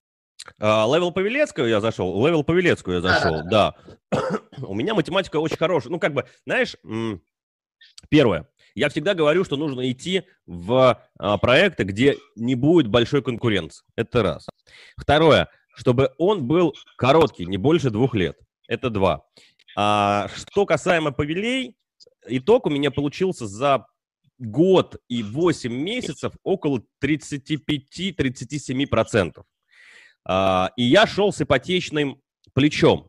[0.58, 3.74] Level Павелецкую я зашел, Level Павелецкую я зашел, да.
[4.10, 4.20] да.
[4.66, 5.90] У меня математика очень хорошая.
[5.90, 6.76] Ну, как бы, знаешь,
[8.08, 13.84] первое, я всегда говорю, что нужно идти в а, проекты, где не будет большой конкуренции.
[13.96, 14.46] Это раз.
[14.96, 18.36] Второе, чтобы он был короткий, не больше двух лет.
[18.66, 19.24] Это два.
[19.76, 21.76] А, что касаемо по Level,
[22.26, 23.86] итог у меня получился за
[24.38, 29.44] год и 8 месяцев около 35-37%.
[30.26, 32.20] А, и я шел с ипотечным
[32.54, 33.08] плечом.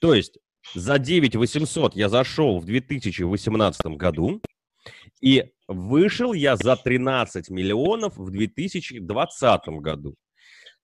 [0.00, 0.38] То есть
[0.74, 4.40] за 9 800 я зашел в 2018 году,
[5.20, 10.14] и вышел я за 13 миллионов в 2020 году.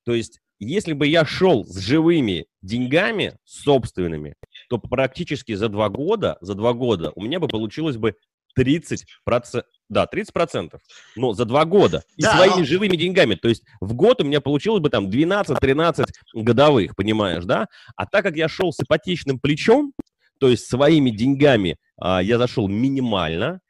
[0.05, 4.35] То есть если бы я шел с живыми деньгами собственными,
[4.69, 8.15] то практически за два года, за два года у меня бы получилось бы
[8.61, 9.71] 30 процентов.
[9.89, 10.83] Да, 30 процентов.
[11.17, 12.05] Но за два года.
[12.17, 12.65] И да, своими но...
[12.65, 13.37] живыми деньгами.
[13.37, 17.69] То есть в год у меня получилось бы там 12-13 годовых, понимаешь, да?
[17.97, 19.95] А так как я шел с ипотечным плечом,
[20.39, 23.61] то есть своими деньгами а, я зашел минимально,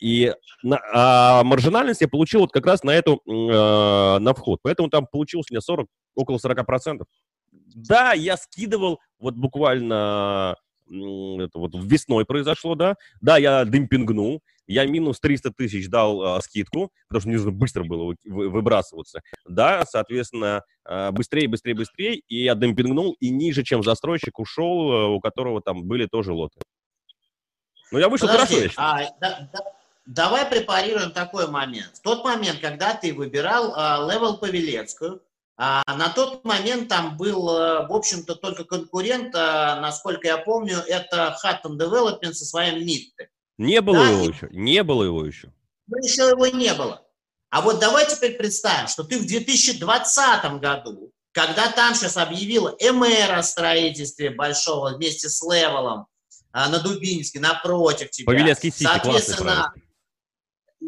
[0.00, 0.32] и
[0.62, 4.60] на, а маржинальность я получил вот как раз на эту, э, на вход.
[4.62, 7.04] Поэтому там получилось у меня 40, около 40%.
[7.52, 10.56] Да, я скидывал вот буквально
[10.88, 12.96] это вот весной произошло, да.
[13.20, 17.84] Да, я демпингнул, я минус 300 тысяч дал э, скидку, потому что мне нужно быстро
[17.84, 19.20] было вы, выбрасываться.
[19.46, 25.06] Да, соответственно, э, быстрее, быстрее, быстрее, и я демпингнул, и ниже, чем застройщик ушел, э,
[25.08, 26.60] у которого там были тоже лоты.
[27.92, 29.60] Ну, я вышел Подожди, хорошо, я а, да, да,
[30.06, 31.96] Давай препарируем такой момент.
[31.96, 35.22] В тот момент, когда ты выбирал э, Level Павелецкую,
[35.58, 39.38] э, на тот момент там был, э, в общем-то, только конкурент, э,
[39.80, 43.28] насколько я помню, это Hutton Development со своим Mitte.
[43.58, 44.08] Не было да?
[44.10, 45.52] его еще, не было его еще.
[45.86, 47.02] Ну, еще его не было.
[47.50, 53.32] А вот давай теперь представим, что ты в 2020 году, когда там сейчас объявила MR
[53.32, 56.06] о строительстве большого вместе с Level ом,
[56.52, 58.26] а, на Дубинске, напротив тебя.
[58.26, 59.72] Павелецкий Сити, Соответственно,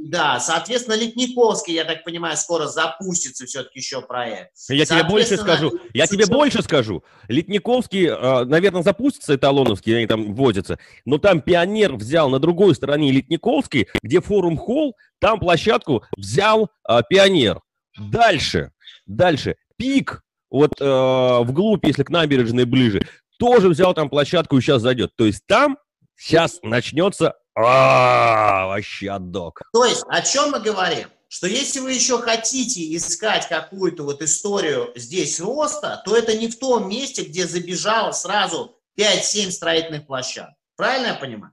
[0.04, 4.50] да, соответственно, Летниковский, я так понимаю, скоро запустится все-таки еще проект.
[4.68, 5.72] Я тебе больше скажу.
[5.94, 7.02] Я тебе больше скажу.
[7.28, 13.10] Летниковский, а, наверное, запустится эталоновский, они там возятся, но там пионер взял на другой стороне
[13.10, 17.60] Литниковский, где форум холл, там площадку взял а, пионер.
[17.98, 18.72] Дальше,
[19.06, 19.56] дальше.
[19.76, 23.06] Пик, вот э, вглубь, если к набережной ближе,
[23.38, 25.12] тоже взял там площадку и сейчас зайдет.
[25.16, 25.78] То есть там
[26.16, 29.62] сейчас начнется а, вообще отдок.
[29.72, 31.08] То есть о чем мы говорим?
[31.28, 36.58] Что если вы еще хотите искать какую-то вот историю здесь роста, то это не в
[36.58, 40.54] том месте, где забежало сразу 5-7 строительных площадок.
[40.76, 41.52] Правильно я понимаю?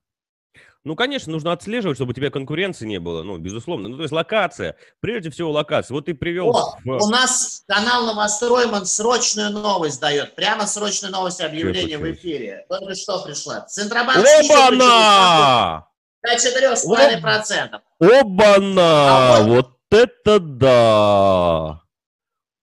[0.86, 3.88] Ну, конечно, нужно отслеживать, чтобы у тебя конкуренции не было, ну, безусловно.
[3.88, 5.96] Ну, то есть локация, прежде всего локация.
[5.96, 6.50] Вот ты привел...
[6.50, 7.04] О, в...
[7.04, 10.36] У нас канал Новостройман срочную новость дает.
[10.36, 12.66] Прямо срочную новость объявление в эфире.
[12.68, 13.62] Только что пришла.
[13.62, 14.18] Центробанк...
[14.20, 15.93] Оба-на!
[16.24, 17.80] До 4,5%.
[18.00, 19.36] Оба-на!
[19.36, 19.68] А вот...
[19.92, 21.82] вот это да!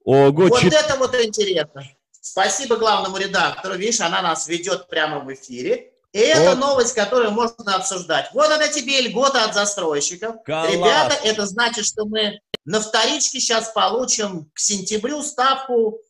[0.05, 0.73] Ого, вот чет...
[0.73, 1.85] это вот интересно.
[2.21, 3.75] Спасибо главному редактору.
[3.75, 5.93] Видишь, она нас ведет прямо в эфире.
[6.13, 8.31] И это новость, которую можно обсуждать.
[8.33, 10.43] Вот она тебе льгота от застройщиков.
[10.45, 10.73] Класс.
[10.73, 16.01] Ребята, это значит, что мы на вторичке сейчас получим к сентябрю ставку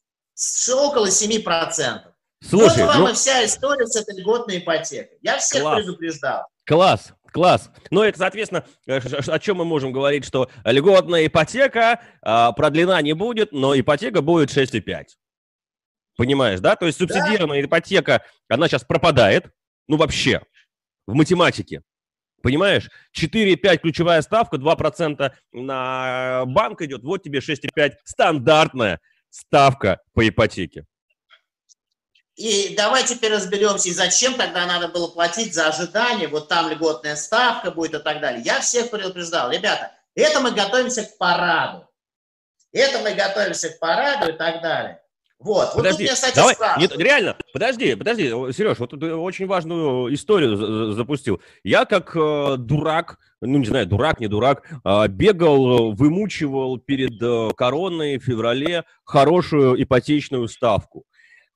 [0.72, 2.00] около 7%.
[2.48, 3.08] Слушай, вот вам ну...
[3.10, 5.18] и вся история с этой льготной ипотекой.
[5.20, 5.76] Я всех Класс.
[5.76, 6.46] предупреждал.
[6.64, 7.70] Класс, класс.
[7.90, 13.12] Ну, это, соответственно, э, о чем мы можем говорить, что льготная ипотека а, продлена не
[13.12, 15.04] будет, но ипотека будет 6,5.
[16.16, 16.76] Понимаешь, да?
[16.76, 17.66] То есть субсидированная да.
[17.66, 19.50] ипотека, она сейчас пропадает,
[19.88, 20.42] ну, вообще,
[21.06, 21.82] в математике.
[22.42, 22.88] Понимаешь?
[23.18, 30.84] 4,5 ключевая ставка, 2% на банк идет, вот тебе 6,5 стандартная ставка по ипотеке.
[32.40, 37.14] И давай теперь разберемся, и зачем тогда надо было платить за ожидание, вот там льготная
[37.14, 38.40] ставка будет и так далее.
[38.42, 41.86] Я всех предупреждал, ребята, это мы готовимся к параду.
[42.72, 45.02] Это мы готовимся к параду и так далее.
[45.38, 50.92] Вот, подожди, вот меня, давай, нет, реально, подожди, подожди, Сереж, вот ты очень важную историю
[50.92, 51.42] запустил.
[51.62, 57.50] Я как э, дурак, ну не знаю, дурак, не дурак, э, бегал, вымучивал перед э,
[57.54, 61.04] короной в феврале хорошую ипотечную ставку.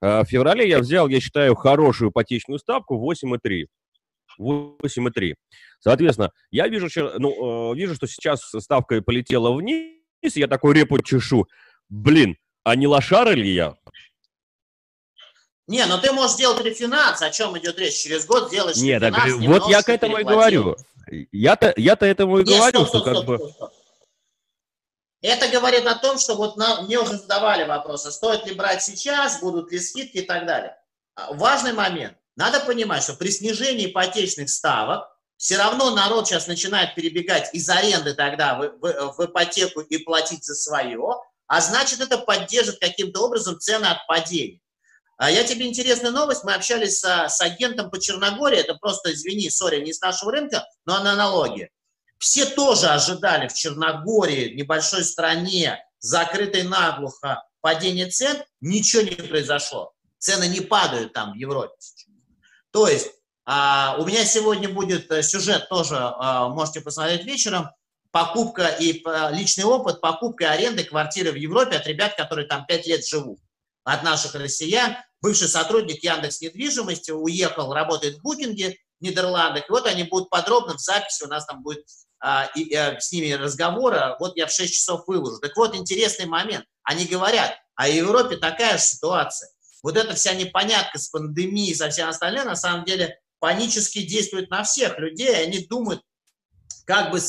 [0.00, 3.66] Э, в феврале я взял, я считаю, хорошую ипотечную ставку 8,3.
[4.40, 5.34] 8,3.
[5.80, 11.46] Соответственно, я вижу, ну, э, вижу, что сейчас ставка полетела вниз, я такой репу чешу.
[11.88, 13.76] Блин, а не лошара ли я?
[15.66, 17.94] Не, но ты можешь сделать рефинанс, о чем идет речь.
[17.94, 20.76] Через год сделаешь Нет, так, вот я к этому и говорю.
[21.32, 23.38] Я-то, я-то этому и Нет, говорю, стоп, стоп, что как стоп, бы...
[23.38, 23.72] Стоп,
[25.24, 29.40] Это говорит о том, что вот нам, мне уже задавали вопросы, стоит ли брать сейчас,
[29.40, 30.76] будут ли скидки и так далее.
[31.14, 32.18] А, важный момент.
[32.36, 35.08] Надо понимать, что при снижении ипотечных ставок
[35.38, 40.44] все равно народ сейчас начинает перебегать из аренды тогда в, в, в ипотеку и платить
[40.44, 44.60] за свое, а значит, это поддержит каким-то образом цены от падения.
[45.16, 46.44] А я тебе интересная новость.
[46.44, 48.58] Мы общались с, с агентом по Черногории.
[48.58, 51.70] Это просто, извини, сори, не с нашего рынка, но на аналогии.
[52.18, 58.42] Все тоже ожидали в Черногории, небольшой стране, закрытой наглухо, падение цен.
[58.60, 59.92] Ничего не произошло.
[60.18, 61.74] Цены не падают там в Европе.
[62.70, 63.10] То есть
[63.44, 67.68] а, у меня сегодня будет э, сюжет тоже, а, можете посмотреть вечером
[68.10, 72.64] покупка и э, личный опыт покупка и аренды квартиры в Европе от ребят, которые там
[72.64, 73.38] 5 лет живут.
[73.84, 74.96] От наших россиян.
[75.20, 79.68] Бывший сотрудник Яндекс недвижимости уехал, работает в Букинге Нидерландах.
[79.68, 81.84] И вот они будут подробно в записи, у нас там будет
[82.20, 84.16] а, и, а, с ними разговора.
[84.18, 85.38] Вот я в 6 часов выложу.
[85.40, 86.64] Так вот, интересный момент.
[86.82, 89.50] Они говорят, а в Европе такая же ситуация.
[89.82, 94.50] Вот эта вся непонятка с пандемией и со всем остальным, на самом деле, панически действует
[94.50, 95.44] на всех людей.
[95.44, 96.02] Они думают,
[96.86, 97.20] как бы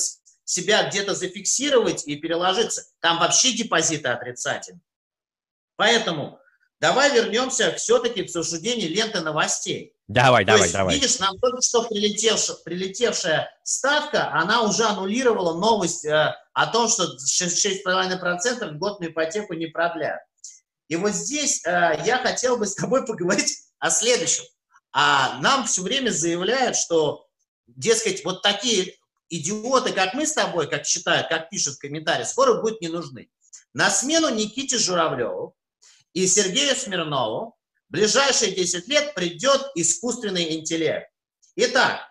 [0.46, 2.86] себя где-то зафиксировать и переложиться.
[3.02, 4.82] Там вообще депозиты отрицательные.
[5.76, 6.40] Поэтому
[6.80, 9.94] давай вернемся все-таки к обсуждению ленты новостей.
[10.08, 10.94] Давай, То давай, есть, давай.
[10.96, 17.06] Видишь, нам только что прилетевшая, прилетевшая ставка, она уже аннулировала новость э, о том, что
[17.16, 20.20] 6,5% годную ипотеку не продлят.
[20.88, 24.44] И вот здесь э, я хотел бы с тобой поговорить о следующем.
[24.92, 27.26] А нам все время заявляют, что,
[27.68, 28.96] дескать, вот такие
[29.30, 33.30] идиоты, как мы с тобой, как считают, как пишут в комментариях, скоро будут не нужны.
[33.74, 35.56] На смену Никите Журавлеву
[36.16, 37.56] и Сергею Смирнову
[37.90, 41.12] в ближайшие 10 лет придет искусственный интеллект.
[41.58, 42.02] Итак,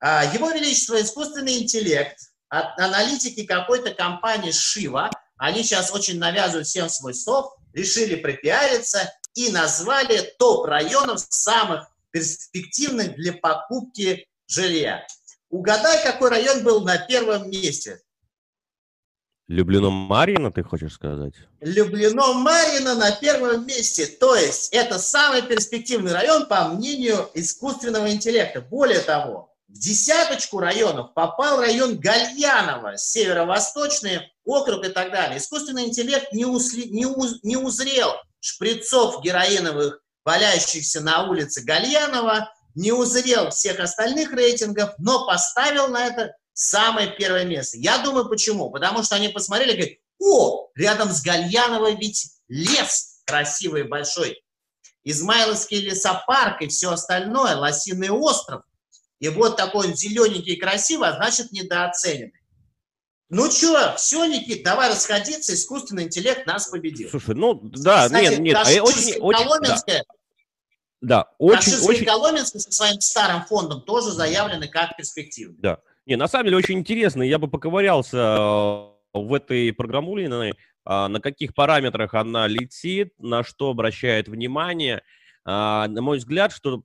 [0.00, 2.16] а, его величество искусственный интеллект
[2.48, 10.34] аналитики какой-то компании Шива, они сейчас очень навязывают всем свой софт, решили пропиариться и назвали
[10.38, 15.04] топ районов самых перспективных для покупки жилья.
[15.48, 18.00] Угадай, какой район был на первом месте?
[19.52, 21.34] Люблено Марьино, ты хочешь сказать?
[21.60, 24.06] Люблено Марьино на первом месте.
[24.06, 28.62] То есть это самый перспективный район, по мнению искусственного интеллекта.
[28.62, 35.36] Более того, в десяточку районов попал район Гальянова, северо-восточный округ и так далее.
[35.36, 42.92] Искусственный интеллект не, усли, не, уз, не узрел шприцов героиновых, валяющихся на улице Гальянова, не
[42.92, 47.78] узрел всех остальных рейтингов, но поставил на это самое первое место.
[47.78, 48.70] Я думаю, почему?
[48.70, 54.42] Потому что они посмотрели и говорят, о, рядом с Гальяновой ведь лес красивый, большой.
[55.04, 58.62] Измайловский лесопарк и все остальное, Лосиный остров.
[59.18, 62.32] И вот такой он зелененький и красивый, а значит недооцененный.
[63.34, 67.08] Ну что, все, Никит, давай расходиться, искусственный интеллект нас победил.
[67.08, 69.46] Слушай, ну да, Кстати, нет, нет, а очень, очень,
[69.86, 70.02] да.
[71.00, 72.04] да, очень, очень...
[72.04, 75.54] Коломенская со своим старым фондом тоже заявлены как перспективы.
[75.56, 77.22] Да, не, на самом деле очень интересно.
[77.22, 83.70] Я бы поковырялся э, в этой программулиной, а, на каких параметрах она летит, на что
[83.70, 85.02] обращает внимание.
[85.44, 86.82] А, на мой взгляд, что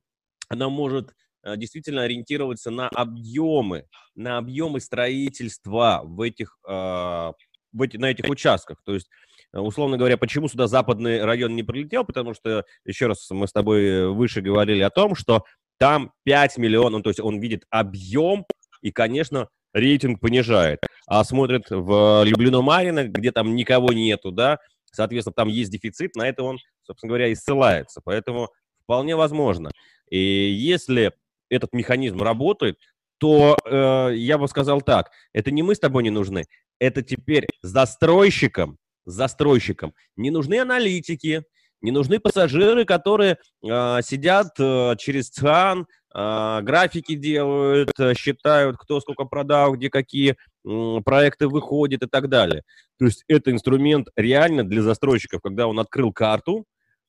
[0.48, 7.32] она может э, действительно ориентироваться на объемы, на объемы строительства в этих, а,
[7.72, 8.82] в эти, на этих участках.
[8.84, 9.08] То есть
[9.52, 14.08] условно говоря, почему сюда западный район не прилетел, потому что, еще раз, мы с тобой
[14.10, 15.44] выше говорили о том, что
[15.78, 18.44] там 5 миллионов, то есть он видит объем
[18.82, 20.80] и, конечно, рейтинг понижает.
[21.06, 24.58] А смотрит в Люблино Марина, где там никого нету, да,
[24.92, 28.00] соответственно, там есть дефицит, на это он, собственно говоря, и ссылается.
[28.04, 28.50] Поэтому
[28.82, 29.70] вполне возможно.
[30.10, 31.12] И если
[31.50, 32.78] этот механизм работает,
[33.18, 36.44] то э, я бы сказал так, это не мы с тобой не нужны,
[36.78, 41.42] это теперь застройщикам, застройщикам не нужны аналитики,
[41.80, 49.24] не нужны пассажиры, которые э, сидят э, через ЦАН, графики делают, э, считают, кто сколько
[49.24, 52.62] продал, где какие э, проекты выходят и так далее.
[52.98, 56.64] То есть это инструмент реально для застройщиков, когда он открыл карту,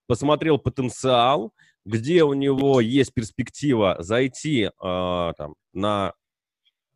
[0.07, 1.53] посмотрел потенциал,
[1.85, 4.69] где у него есть перспектива зайти э,
[5.37, 6.13] там, на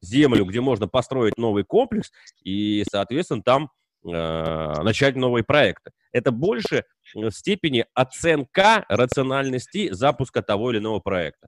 [0.01, 2.11] землю, где можно построить новый комплекс,
[2.43, 3.71] и, соответственно, там
[4.05, 5.91] э, начать новые проекты.
[6.11, 6.83] Это больше
[7.13, 11.47] в степени оценка рациональности запуска того или иного проекта.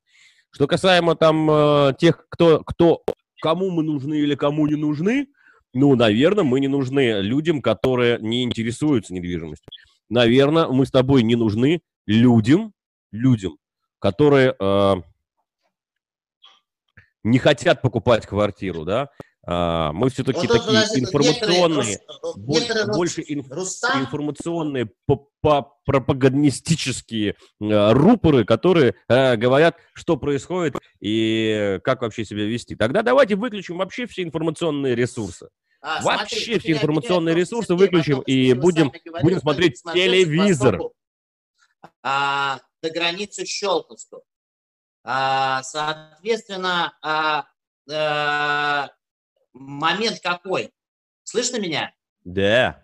[0.56, 3.04] Что касаемо там э, тех, кто, кто,
[3.42, 5.28] кому мы нужны или кому не нужны,
[5.74, 9.68] ну, наверное, мы не нужны людям, которые не интересуются недвижимостью.
[10.08, 12.72] Наверное, мы с тобой не нужны людям,
[13.12, 13.58] людям,
[14.00, 14.96] которые э,
[17.24, 19.10] не хотят покупать квартиру, да,
[19.48, 22.00] мы все-таки вот такие подожди, информационные,
[22.36, 24.90] некоторые, больше инф, информационные,
[25.86, 32.76] пропагандистические э, рупоры, которые э, говорят, что происходит и как вообще себя вести.
[32.76, 35.50] Тогда давайте выключим вообще все информационные ресурсы.
[35.82, 38.92] А, вообще смотри, все информационные ресурсы выключим и будем,
[39.22, 40.80] будем смотреть телевизор.
[42.02, 44.24] А, до границы Щелковского.
[45.04, 47.46] А, соответственно, а,
[47.92, 48.90] а,
[49.56, 50.72] момент какой?
[51.24, 51.94] Слышно меня?
[52.24, 52.84] Да.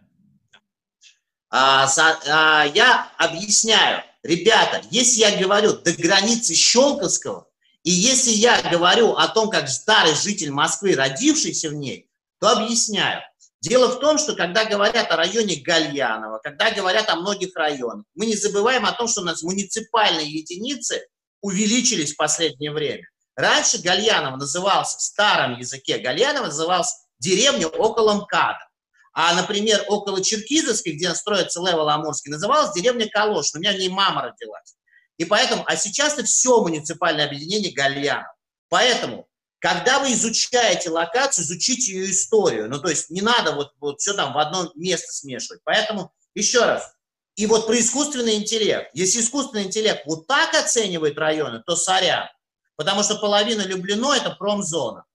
[1.50, 1.88] А,
[2.28, 4.04] а, я объясняю.
[4.24, 7.48] Ребята, если я говорю до границы Щелковского,
[7.84, 12.10] и если я говорю о том, как старый житель Москвы, родившийся в ней,
[12.40, 13.22] то объясняю.
[13.60, 18.26] Дело в том, что когда говорят о районе Гальянова, когда говорят о многих районах, мы
[18.26, 21.08] не забываем о том, что у нас муниципальные единицы
[21.42, 23.08] увеличились в последнее время.
[23.36, 28.68] Раньше Гальянов назывался, в старом языке Гальянов назывался деревня около МКАДа.
[29.14, 33.54] А, например, около Черкизовской, где строится Левел Амурский, называлась деревня Калош.
[33.54, 34.76] У меня в ней мама родилась.
[35.18, 38.34] И поэтому, а сейчас это все муниципальное объединение Гальянов.
[38.70, 39.28] Поэтому,
[39.60, 42.70] когда вы изучаете локацию, изучите ее историю.
[42.70, 45.62] Ну, то есть не надо вот, вот все там в одно место смешивать.
[45.66, 46.94] Поэтому, еще раз,
[47.36, 48.90] и вот про искусственный интеллект.
[48.94, 52.28] Если искусственный интеллект вот так оценивает районы, то сорян.
[52.76, 55.06] Потому что половина Люблино– это промзона.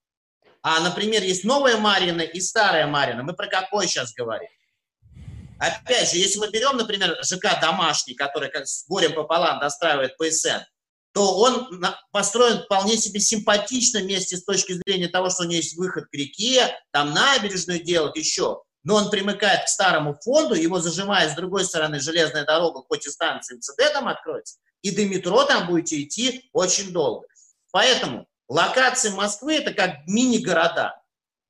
[0.61, 3.23] А, например, есть новая Марина и старая Марина.
[3.23, 4.49] Мы про какой сейчас говорим?
[5.59, 10.63] Опять же, если мы берем, например, ЖК «Домашний», который как с горем пополам достраивает ПСН,
[11.13, 15.75] то он построен вполне себе симпатично вместе с точки зрения того, что у него есть
[15.75, 18.61] выход к реке, там набережную делать еще.
[18.83, 23.09] Но он примыкает к старому фонду, его зажимает с другой стороны железная дорога, хоть и
[23.09, 27.25] станция МЦД там откроется, и до метро там будете идти очень долго.
[27.77, 30.99] Поэтому локации Москвы– это как мини-города.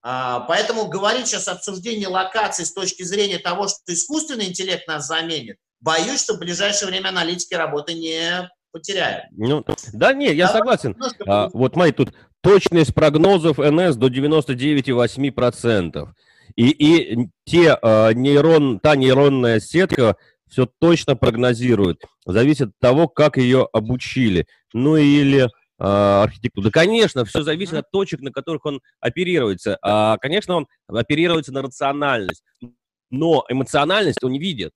[0.04, 5.56] А, поэтому говорить сейчас обсуждение локаций с точки зрения того, что искусственный интеллект нас заменит,
[5.80, 9.30] боюсь, что в ближайшее время аналитики работы не потеряем.
[9.38, 9.64] Ну,
[9.94, 10.98] да, не, я Давай согласен.
[11.26, 16.10] А, вот, смотри, тут точность прогнозов НС до 99,8%.
[16.58, 20.18] И, и те, э, нейрон, та нейронная сетка
[20.50, 22.04] все точно прогнозирует.
[22.26, 24.46] Зависит от того, как ее обучили.
[24.74, 25.48] Ну или
[25.78, 26.66] архитектуру.
[26.66, 29.78] Да, конечно, все зависит от точек, на которых он оперируется.
[29.82, 32.44] А, конечно, он оперируется на рациональность.
[33.10, 34.72] Но эмоциональность он не видит.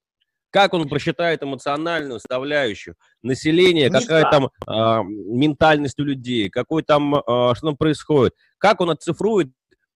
[0.51, 7.19] Как он просчитает эмоциональную составляющую населения, какая там э, ментальность у людей, какой там, э,
[7.55, 9.49] что там происходит, как он оцифрует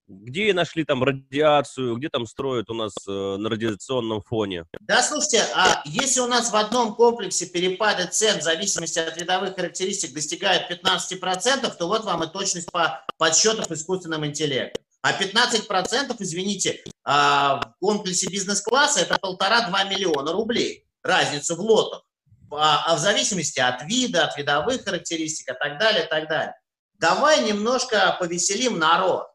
[0.08, 4.66] где нашли там радиацию, где там строят у нас э, на радиационном фоне?
[4.82, 9.56] Да, слушайте, а если у нас в одном комплексе перепады цен в зависимости от видовых
[9.56, 14.84] характеристик достигают 15%, то вот вам и точность по подсчетов искусственным интеллектом.
[15.01, 20.88] А 15%, извините, а, в комплексе бизнес-класса это полтора-два миллиона рублей.
[21.03, 22.03] Разница в лотах.
[22.51, 26.56] А, а в зависимости от вида, от видовых характеристик и так далее, и так далее.
[26.97, 29.28] Давай немножко повеселим народ.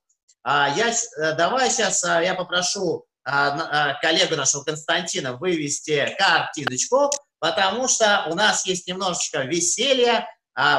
[0.43, 7.89] А, я, э, давай сейчас а, я попрошу а, коллегу нашего Константина вывести картиночку, потому
[7.89, 10.27] что у нас есть немножечко веселья.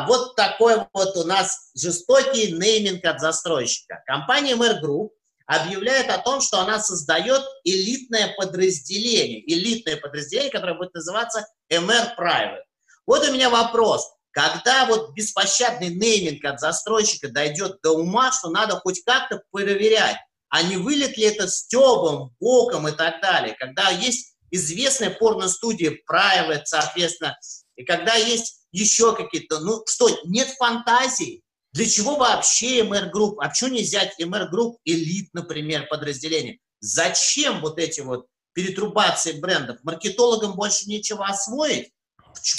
[0.08, 4.04] Вот такой вот у нас жестокий нейминг от застройщика.
[4.06, 5.12] Компания Мэр Group
[5.46, 12.62] объявляет о том, что она создает элитное подразделение, элитное подразделение, которое будет называться MR Private.
[13.08, 14.12] Вот у меня вопрос.
[14.32, 20.18] Когда вот беспощадный нейминг от застройщика дойдет до ума, что надо хоть как-то проверять,
[20.50, 26.64] а не вылет ли это стебом, боком и так далее, когда есть известная порно-студия Private,
[26.66, 27.38] соответственно,
[27.76, 31.42] и когда есть еще какие-то, ну что, нет фантазии,
[31.74, 33.36] для чего вообще MR Group?
[33.40, 36.60] А почему не взять MR Group элит, например, подразделение?
[36.82, 39.78] Зачем вот эти вот перетрубации брендов?
[39.84, 41.92] Маркетологам больше нечего освоить?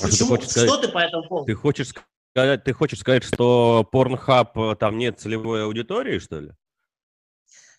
[0.00, 0.36] Почему?
[0.36, 1.46] Ты сказать, что ты по этому поводу?
[1.46, 1.92] Ты хочешь
[2.32, 6.50] сказать, ты хочешь сказать, что Pornhub э, там нет целевой аудитории, что ли?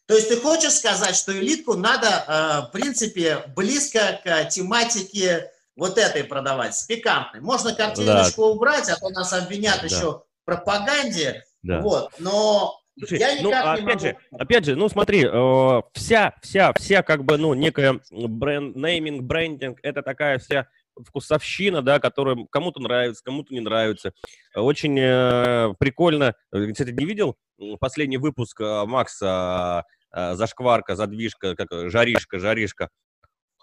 [0.05, 5.97] То есть ты хочешь сказать, что элитку надо, э, в принципе, близко к тематике вот
[5.97, 7.41] этой продавать, с пикантной.
[7.41, 8.47] Можно картиночку да.
[8.47, 9.87] убрать, а то нас обвинят да.
[9.87, 11.43] еще в пропаганде.
[11.63, 11.79] Да.
[11.81, 13.99] Вот, но Слушай, я ну, никак ну, не опять могу...
[13.99, 19.23] же, опять же, ну смотри, э, вся, вся, вся как бы, ну, некая бренд, нейминг,
[19.23, 24.13] брендинг, это такая вся вкусовщина, да, которая кому-то нравится, кому-то не нравится.
[24.55, 26.35] Очень э, прикольно.
[26.51, 27.35] Кстати, не видел
[27.79, 32.89] последний выпуск э, Макса э, Зашкварка, задвижка, как жаришка, жаришка.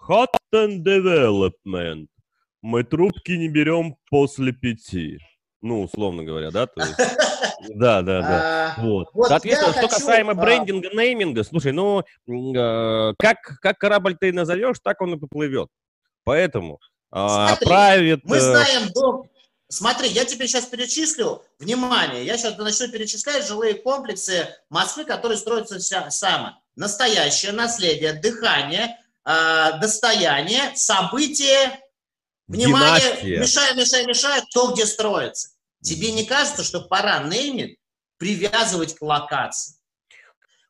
[0.07, 2.07] Hot and development.
[2.61, 5.19] Мы трубки не берем после пяти.
[5.61, 6.65] Ну, условно говоря, да?
[6.65, 6.97] То есть,
[7.75, 8.75] да, да, да.
[8.77, 9.09] А, вот.
[9.13, 9.95] вот Соответственно, что хочу...
[9.95, 10.35] касаемо а.
[10.35, 15.69] брендинга, нейминга, слушай, ну, э, как, как корабль ты назовешь, так он и поплывет.
[16.23, 16.79] Поэтому
[17.11, 18.21] Смотри, правит...
[18.23, 19.29] Мы э, знаем дом...
[19.67, 25.79] Смотри, я тебе сейчас перечислю, внимание, я сейчас начну перечислять жилые комплексы Москвы, которые строятся
[26.09, 26.55] сами.
[26.75, 31.79] Настоящее, наследие, дыхание, э, достояние, событие,
[32.47, 33.39] внимание, Династия.
[33.39, 35.49] мешай, мешай, мешай, кто где строится.
[35.81, 37.77] Тебе не кажется, что пора нейминг
[38.17, 39.75] привязывать к локации?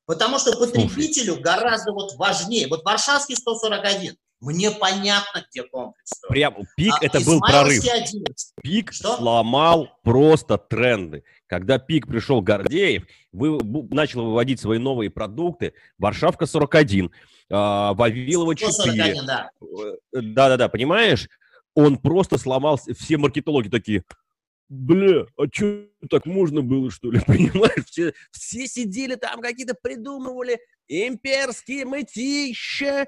[0.05, 1.41] Потому что потребителю Слушай.
[1.43, 2.67] гораздо вот важнее.
[2.67, 4.17] Вот Варшавский 141.
[4.41, 6.13] Мне понятно, где комплекс.
[6.27, 7.83] Прям пик а, это был прорыв.
[7.83, 8.53] 11.
[8.61, 9.17] Пик Что?
[9.17, 11.23] сломал просто тренды.
[11.45, 13.59] Когда пик пришел Гордеев, вы,
[13.91, 15.73] начал выводить свои новые продукты.
[15.99, 17.11] Варшавка 41,
[17.51, 18.73] а, Вавилова 4.
[18.73, 19.51] 141, да.
[19.61, 21.29] Э, да-да-да, понимаешь?
[21.75, 24.03] Он просто сломал, все маркетологи такие,
[24.71, 27.85] бля, а что так можно было, что ли, понимаешь?
[27.87, 33.07] Все, все сидели там, какие-то придумывали имперские мытища,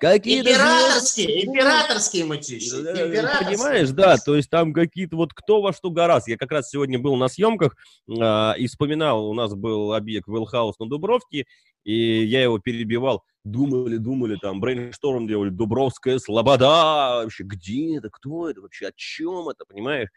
[0.00, 0.50] какие-то...
[0.50, 3.58] Императорские, императорские Мытищи, императорские.
[3.58, 6.32] Понимаешь, да, то есть там какие-то вот кто во что горазд.
[6.32, 7.76] Я как раз сегодня был на съемках
[8.08, 11.44] э, и вспоминал, у нас был объект Wellhouse на Дубровке,
[11.84, 13.22] и я его перебивал.
[13.44, 19.48] Думали, думали, там, brainstorm делали, Дубровская слобода, вообще, где это, кто это вообще, о чем
[19.48, 20.08] это, понимаешь?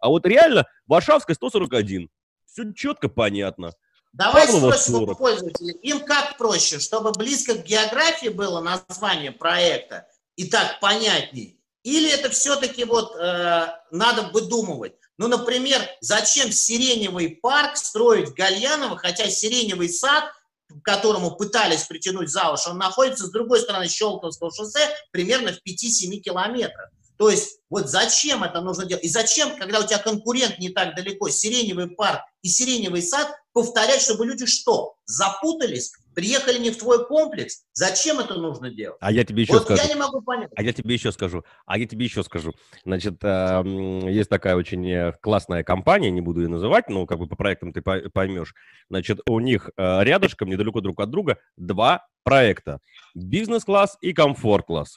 [0.00, 2.08] А вот реально Варшавская 141.
[2.46, 3.72] Все четко понятно.
[4.12, 10.46] Давай спросим у пользователей, им как проще, чтобы близко к географии было название проекта и
[10.46, 11.60] так понятней?
[11.84, 14.94] Или это все-таки вот э, надо выдумывать?
[15.16, 20.24] Ну, например, зачем сиреневый парк строить Гальяново, хотя сиреневый сад,
[20.68, 25.60] к которому пытались притянуть за уши, он находится с другой стороны Щелковского шоссе примерно в
[25.66, 26.90] 5-7 километрах.
[27.20, 29.04] То есть вот зачем это нужно делать?
[29.04, 34.00] И зачем, когда у тебя конкурент не так далеко, сиреневый парк и сиреневый сад повторять,
[34.00, 34.94] чтобы люди что?
[35.04, 35.92] Запутались?
[36.14, 37.66] Приехали не в твой комплекс?
[37.74, 38.96] Зачем это нужно делать?
[39.02, 39.82] А я тебе еще вот скажу.
[39.82, 40.48] я не могу понять.
[40.56, 41.44] А я тебе еще скажу.
[41.66, 42.54] А я тебе еще скажу.
[42.86, 47.26] Значит, эм, есть такая очень э, классная компания, не буду ее называть, но как бы
[47.26, 48.54] по проектам ты поймешь.
[48.88, 52.80] Значит, у них э, рядышком, недалеко друг от друга, два проекта.
[53.14, 54.96] Бизнес-класс и комфорт-класс.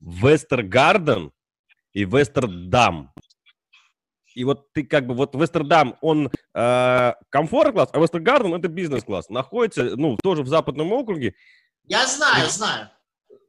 [0.00, 1.32] Вестергарден
[1.92, 3.12] и Вестердам.
[4.34, 9.30] И вот ты как бы, вот Вестердам, он э, комфорт-класс, а Вестергарден это бизнес-класс.
[9.30, 11.34] Находится, ну, тоже в западном округе.
[11.84, 12.90] Я знаю, и, знаю,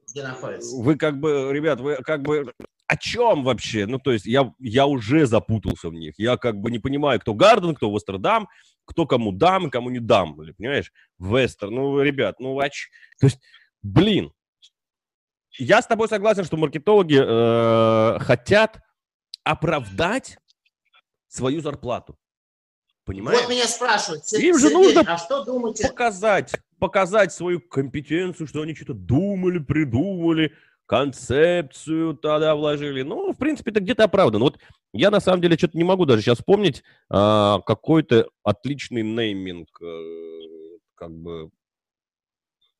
[0.08, 0.76] где находится.
[0.76, 2.52] Вы как бы, ребят, вы как бы
[2.90, 3.86] о чем вообще?
[3.86, 6.14] Ну, то есть я, я уже запутался в них.
[6.18, 8.48] Я как бы не понимаю, кто Гарден, кто Вестердам,
[8.84, 10.34] кто кому дам, кому не дам.
[10.34, 10.92] Понимаешь?
[11.20, 11.70] Вестер.
[11.70, 12.88] Ну, ребят, ну, ач...
[13.20, 13.38] То есть,
[13.82, 14.32] блин.
[15.58, 18.80] Я с тобой согласен, что маркетологи э, хотят
[19.44, 20.38] оправдать
[21.28, 22.16] свою зарплату.
[23.04, 23.40] Понимаешь?
[23.40, 25.88] Вот меня спрашивают, Им же нужно а что думаете?
[25.88, 30.52] показать, показать свою компетенцию, что они что-то думали, придумали,
[30.86, 33.02] концепцию тогда вложили.
[33.02, 34.44] Ну, в принципе, это где-то оправдано.
[34.44, 34.58] Вот
[34.92, 40.78] я на самом деле что-то не могу даже сейчас вспомнить а, какой-то отличный нейминг, э,
[40.96, 41.50] как бы.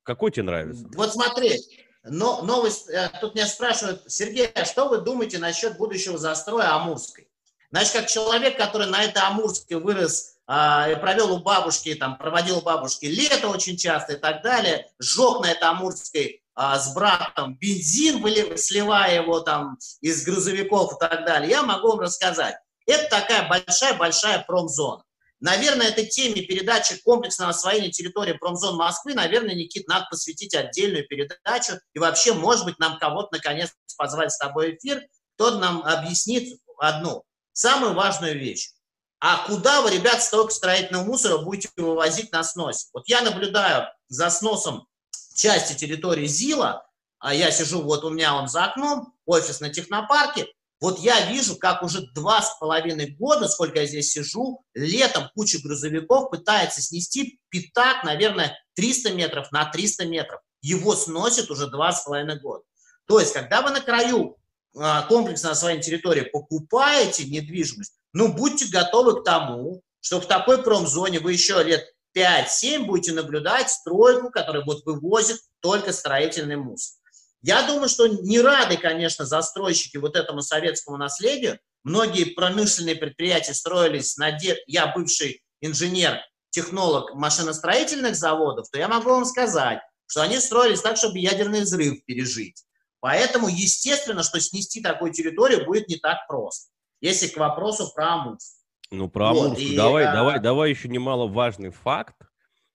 [0.03, 0.89] Какой тебе нравится?
[0.95, 1.59] Вот смотри,
[2.03, 7.29] но новость, э, тут меня спрашивают, Сергей, а что вы думаете насчет будущего застроя Амурской?
[7.71, 12.59] Значит, как человек, который на этой Амурской вырос а, и провел у бабушки, там, проводил
[12.59, 17.57] у бабушки лето очень часто и так далее, сжег на этой Амурской а, с братом
[17.57, 18.21] бензин,
[18.57, 22.57] сливая его там из грузовиков и так далее, я могу вам рассказать.
[22.87, 25.05] Это такая большая-большая промзона.
[25.41, 31.81] Наверное, этой теме передачи комплексного освоения территории промзон Москвы, наверное, Никит, надо посвятить отдельную передачу.
[31.95, 35.03] И вообще, может быть, нам кого-то наконец позвать с тобой эфир,
[35.35, 38.73] кто нам объяснит одну самую важную вещь.
[39.19, 42.89] А куда вы, ребят, столько строительного мусора будете вывозить на сносе?
[42.93, 44.87] Вот я наблюдаю за сносом
[45.35, 46.87] части территории ЗИЛа,
[47.19, 50.47] а я сижу, вот у меня он за окном, офис на технопарке,
[50.81, 55.59] вот я вижу, как уже два с половиной года, сколько я здесь сижу, летом куча
[55.63, 60.41] грузовиков пытается снести пятак, наверное, 300 метров на 300 метров.
[60.63, 62.65] Его сносит уже два с половиной года.
[63.07, 64.39] То есть, когда вы на краю
[64.75, 70.63] а, комплексно на своей территории покупаете недвижимость, ну, будьте готовы к тому, что в такой
[70.63, 71.85] промзоне вы еще лет
[72.17, 77.00] 5-7 будете наблюдать стройку, которая вот вывозит только строительный мусор.
[77.43, 81.59] Я думаю, что не рады, конечно, застройщики вот этому советскому наследию.
[81.85, 84.33] Многие промышленные предприятия строились на...
[84.33, 84.59] Де...
[84.67, 86.21] Я бывший инженер,
[86.51, 92.05] технолог машиностроительных заводов, то я могу вам сказать, что они строились так, чтобы ядерный взрыв
[92.05, 92.65] пережить.
[93.01, 96.71] Поэтому, естественно, что снести такую территорию будет не так просто.
[97.01, 98.59] Если к вопросу про Амурск.
[98.91, 99.63] Ну, про вот, Амурск.
[99.63, 100.13] И, давай, а...
[100.13, 102.17] давай, давай еще немаловажный факт.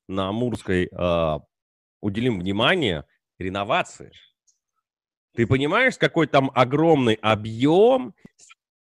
[0.08, 1.40] На Амурской а,
[2.02, 3.06] уделим внимание
[3.38, 4.12] реновации.
[5.36, 8.14] Ты понимаешь, какой там огромный объем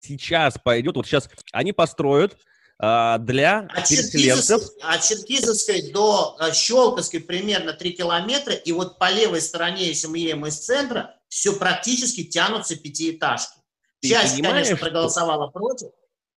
[0.01, 0.97] сейчас пойдет?
[0.97, 2.37] Вот сейчас они построят
[2.79, 4.63] а, для от переселенцев.
[4.83, 10.19] От Черкизовской до а, Щелковской примерно 3 километра, и вот по левой стороне, если мы
[10.19, 13.61] едем из центра, все практически тянутся пятиэтажки.
[14.01, 15.59] Ты Часть, конечно, проголосовала что...
[15.59, 15.89] против.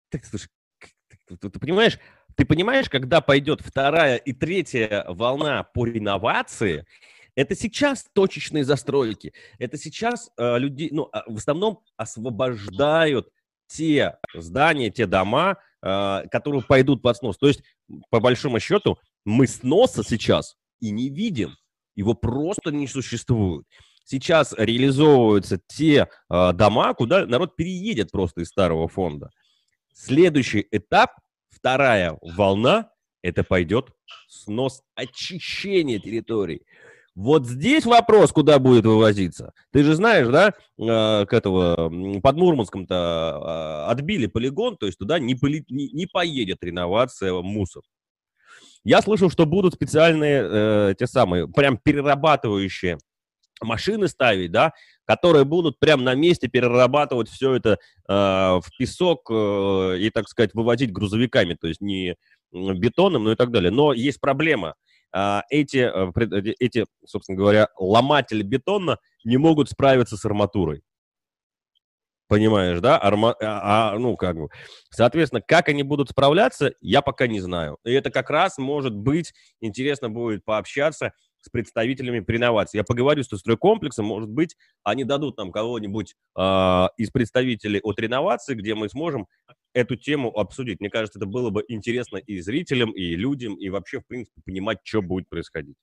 [0.09, 0.49] Так, слушай,
[1.27, 1.99] ты, ты, ты понимаешь,
[2.35, 6.85] ты понимаешь, когда пойдет вторая и третья волна по реновации,
[7.35, 13.29] это сейчас точечные застройки, это сейчас э, люди, ну, а, в основном освобождают
[13.67, 17.37] те здания, те дома, э, которые пойдут под снос.
[17.37, 17.61] То есть,
[18.09, 21.55] по большому счету, мы сноса сейчас и не видим.
[21.95, 23.65] Его просто не существует
[24.05, 29.31] сейчас реализовываются те э, дома, куда народ переедет просто из старого фонда.
[29.93, 31.11] Следующий этап,
[31.49, 32.89] вторая волна,
[33.21, 33.89] это пойдет
[34.27, 36.61] снос очищения территорий.
[37.15, 39.53] Вот здесь вопрос, куда будет вывозиться.
[39.71, 41.89] Ты же знаешь, да, э, к этого,
[42.19, 47.83] под Мурманском-то э, отбили полигон, то есть туда не, поли, не, не поедет реновация мусор.
[48.83, 52.97] Я слышал, что будут специальные э, те самые, прям перерабатывающие
[53.61, 54.73] машины ставить, да,
[55.05, 60.53] которые будут прямо на месте перерабатывать все это э, в песок э, и, так сказать,
[60.53, 62.17] вывозить грузовиками, то есть не
[62.51, 63.71] бетоном, ну и так далее.
[63.71, 64.75] Но есть проблема.
[65.15, 70.83] Э, эти, э, эти, собственно говоря, ломатели бетона не могут справиться с арматурой.
[72.27, 72.97] Понимаешь, да?
[72.97, 73.35] Арма...
[73.39, 74.49] А, а, ну, как бы.
[74.89, 77.77] Соответственно, как они будут справляться, я пока не знаю.
[77.85, 81.13] И это как раз, может быть, интересно будет пообщаться
[81.45, 82.77] с представителями при инновации.
[82.77, 88.55] Я поговорю с стройкомплексом, может быть, они дадут нам кого-нибудь э, из представителей от реновации,
[88.55, 89.27] где мы сможем
[89.73, 90.79] эту тему обсудить.
[90.79, 94.79] Мне кажется, это было бы интересно и зрителям, и людям, и вообще, в принципе, понимать,
[94.83, 95.75] что будет происходить.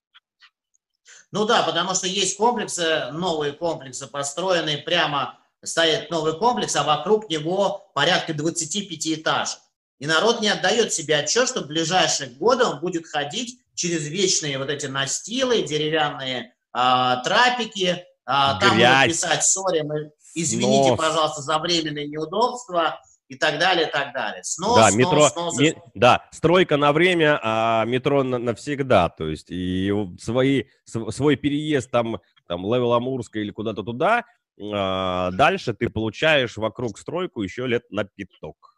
[1.30, 7.30] Ну да, потому что есть комплексы, новые комплексы, построенные прямо, стоит новый комплекс, а вокруг
[7.30, 9.58] него порядка 25 этажей.
[10.00, 14.58] И народ не отдает себе отчет, что в ближайшие годы он будет ходить через вечные
[14.58, 20.98] вот эти настилы, деревянные а, трапики, а, там будет писать «Sorry, мы, извините, Снос.
[20.98, 23.00] пожалуйста, за временные неудобства»,
[23.32, 24.44] и так далее, и так далее.
[24.44, 29.26] Снос, да, снос, метро, снос, ме, да, стройка на время, а метро на, навсегда, то
[29.26, 34.24] есть и свои, свой переезд там, там Level Амурская или куда-то туда,
[34.60, 38.76] а, дальше ты получаешь вокруг стройку еще лет на пяток.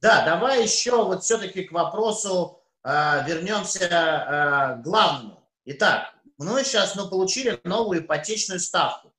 [0.00, 5.42] Да, давай еще вот все-таки к вопросу вернемся э, к главному.
[5.64, 9.12] Итак, мы сейчас ну, получили новую ипотечную ставку.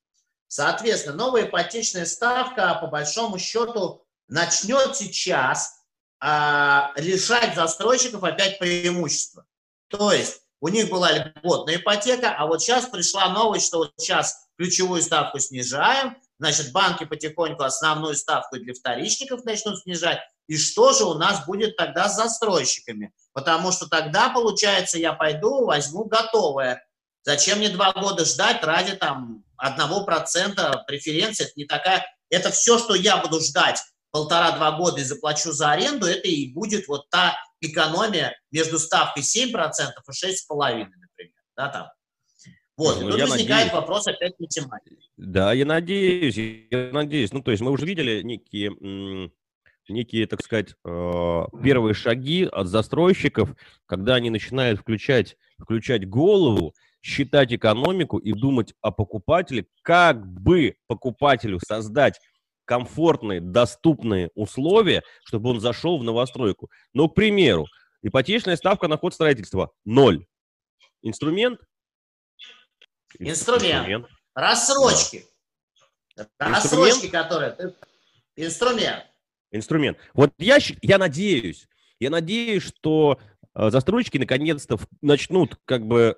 [0.48, 5.82] Соответственно, новая ипотечная ставка, по большому счету, начнет сейчас
[6.20, 9.46] а, лишать застройщиков опять преимущества.
[9.88, 14.48] То есть у них была льготная ипотека, а вот сейчас пришла новость, что вот сейчас
[14.58, 20.20] ключевую ставку снижаем, значит, банки потихоньку основную ставку для вторичников начнут снижать.
[20.48, 23.14] И что же у нас будет тогда с застройщиками?
[23.36, 26.82] Потому что тогда, получается, я пойду, возьму готовое.
[27.24, 32.80] Зачем мне два года ждать ради там одного процента преференции, это не такая, это все,
[32.80, 33.82] что я буду ждать
[34.12, 39.50] полтора-два года и заплачу за аренду, это и будет вот та экономия между ставкой 7%
[39.52, 41.88] и 6,5%, например, да, там.
[42.78, 43.74] Вот, ну, и тут возникает надеюсь.
[43.74, 45.10] вопрос опять математики.
[45.18, 46.38] Да, я надеюсь,
[46.72, 47.34] я надеюсь.
[47.34, 48.72] Ну, то есть мы уже видели некие,
[49.90, 53.50] некие, так сказать, э, первые шаги от застройщиков,
[53.86, 61.60] когда они начинают включать, включать голову считать экономику и думать о покупателе, как бы покупателю
[61.60, 62.20] создать
[62.66, 66.72] комфортные, доступные условия, чтобы он зашел в новостройку.
[66.94, 67.68] Но, к примеру,
[68.02, 70.26] ипотечная ставка на ход строительства– ноль.
[71.04, 71.60] Инструмент?
[73.20, 73.88] Инструмент.
[73.88, 74.08] Инструмент.
[74.34, 75.26] Рассрочки.
[76.16, 76.28] Да.
[76.40, 77.76] Рассрочки, которые...
[78.36, 79.06] Инструмент.
[79.56, 79.98] Инструмент.
[80.14, 81.68] Вот я, я надеюсь,
[82.00, 83.20] я надеюсь, что
[83.54, 86.18] э, застройщики наконец-то начнут как бы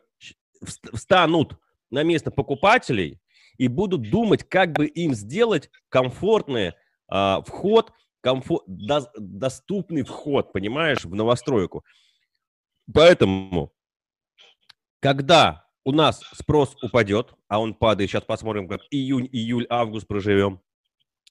[0.94, 1.58] встанут
[1.92, 3.20] на место покупателей
[3.58, 6.74] и будут думать, как бы им сделать комфортный
[7.08, 11.84] а, вход, комфорт, до, доступный вход, понимаешь, в новостройку.
[12.94, 13.72] Поэтому,
[15.00, 20.62] когда у нас спрос упадет, а он падает, сейчас посмотрим, как июнь, июль, август проживем,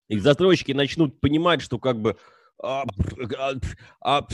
[0.08, 2.16] и застройщики начнут понимать, что как бы
[2.62, 2.84] а,
[3.38, 3.52] а,
[4.00, 4.26] а,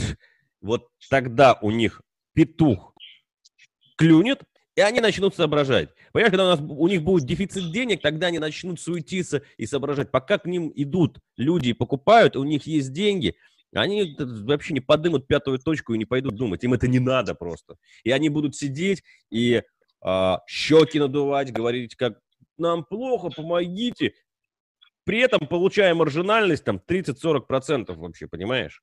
[0.61, 2.03] вот тогда у них
[2.35, 2.95] петух
[3.97, 4.43] клюнет,
[4.75, 5.91] и они начнут соображать.
[6.13, 10.11] Понимаешь, когда у, нас, у них будет дефицит денег, тогда они начнут суетиться и соображать.
[10.11, 13.35] Пока к ним идут люди и покупают, у них есть деньги,
[13.75, 16.63] они вообще не подымут пятую точку и не пойдут думать.
[16.65, 17.77] Им это не надо просто.
[18.05, 19.63] И они будут сидеть и
[20.03, 22.19] а, щеки надувать, говорить, как
[22.59, 24.15] нам плохо, помогите.
[25.05, 28.83] При этом получая маржинальность там 30-40% вообще, понимаешь?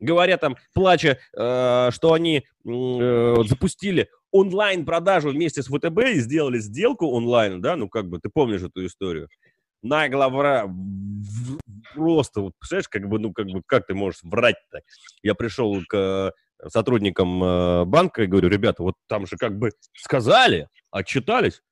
[0.00, 7.08] Говоря там, плача, э, что они э, запустили онлайн-продажу вместе с ВТБ и сделали сделку
[7.08, 9.28] онлайн, да, ну, как бы, ты помнишь эту историю.
[9.82, 10.72] Нагло вра...
[11.94, 14.82] Просто, вот, представляешь, как бы, ну, как бы, как ты можешь врать-то?
[15.22, 19.70] Я пришел к э, сотрудникам э, банка и говорю, ребята, вот там же как бы
[19.94, 21.62] сказали, отчитались.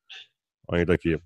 [0.69, 1.21] Они такие,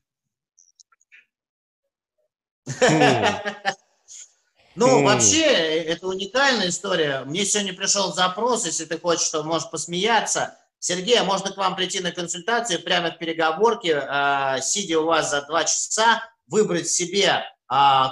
[4.76, 7.24] Ну, вообще, это уникальная история.
[7.24, 10.56] Мне сегодня пришел запрос, если ты хочешь, что можешь посмеяться.
[10.78, 15.30] Сергей, а можно к вам прийти на консультацию прямо в переговорке, э, сидя у вас
[15.30, 17.42] за два часа, выбрать себе э,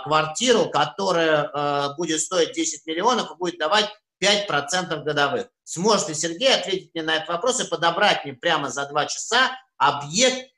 [0.04, 3.88] квартиру, которая э, будет стоить 10 миллионов и будет давать
[4.22, 5.48] 5% годовых.
[5.64, 9.50] Сможет ли Сергей ответить мне на этот вопрос и подобрать мне прямо за два часа
[9.78, 10.52] объект?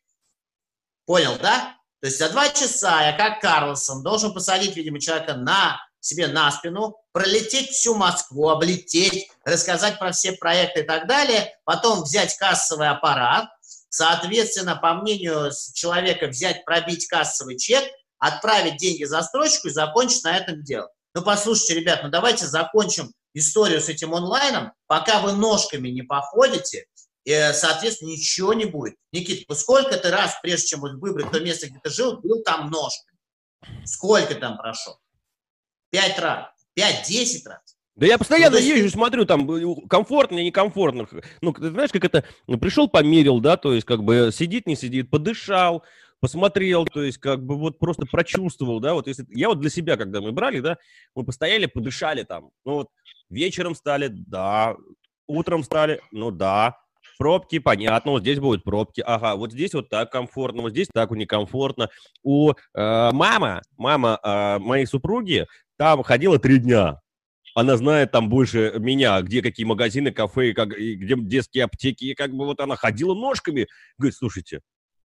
[1.06, 1.76] Понял, да?
[2.00, 6.50] То есть за два часа я, как Карлсон, должен посадить, видимо, человека на себе на
[6.50, 12.88] спину, пролететь всю Москву, облететь, рассказать про все проекты и так далее, потом взять кассовый
[12.88, 13.50] аппарат,
[13.90, 17.84] соответственно, по мнению человека, взять, пробить кассовый чек,
[18.18, 20.88] отправить деньги застройщику и закончить на этом дело.
[21.14, 26.86] Ну, послушайте, ребят, ну давайте закончим историю с этим онлайном, пока вы ножками не походите,
[27.52, 28.96] соответственно, ничего не будет.
[29.12, 32.70] Никита, ну сколько ты раз, прежде чем выбрать то место, где ты жил, был там
[32.70, 33.18] ножками?
[33.84, 34.98] Сколько там прошел?
[35.90, 37.76] Пять раз, пять-десять раз.
[37.96, 39.46] Да я постоянно ну, езжу, смотрю, там
[39.88, 41.06] комфортно, некомфортно.
[41.42, 44.76] Ну, ты знаешь, как это, ну, пришел, померил, да, то есть как бы сидит, не
[44.76, 45.82] сидит, подышал,
[46.20, 49.96] посмотрел, то есть как бы вот просто прочувствовал, да, вот если, я вот для себя,
[49.96, 50.78] когда мы брали, да,
[51.14, 52.88] мы постояли, подышали там, ну вот
[53.28, 54.76] вечером стали, да,
[55.26, 56.78] утром стали, ну да,
[57.20, 61.10] пробки, понятно, вот здесь будут пробки, ага, вот здесь вот так комфортно, вот здесь так
[61.10, 61.90] некомфортно.
[62.22, 65.46] У э, мама, мама э, моей супруги
[65.76, 66.98] там ходила три дня,
[67.54, 72.32] она знает там больше меня, где какие магазины, кафе, как, где детские аптеки, и как
[72.32, 73.68] бы вот она ходила ножками,
[73.98, 74.60] говорит, слушайте,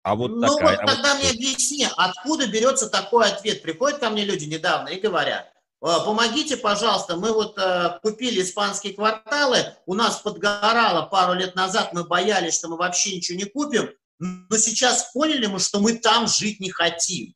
[0.03, 1.23] а вот ну такая, вот а тогда вот...
[1.23, 3.63] мне объясни, откуда берется такой ответ?
[3.63, 5.54] Приходят ко мне люди недавно и говорят, «Э,
[5.85, 12.05] помогите, пожалуйста, мы вот э, купили испанские кварталы, у нас подгорало пару лет назад, мы
[12.05, 16.59] боялись, что мы вообще ничего не купим, но сейчас поняли мы, что мы там жить
[16.61, 17.35] не хотим.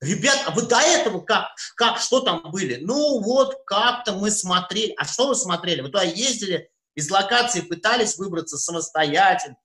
[0.00, 2.76] Ребят, а вы до этого как, как, что там были?
[2.76, 4.94] Ну вот как-то мы смотрели.
[4.96, 5.80] А что вы смотрели?
[5.80, 9.56] Вы туда ездили, из локации пытались выбраться самостоятельно.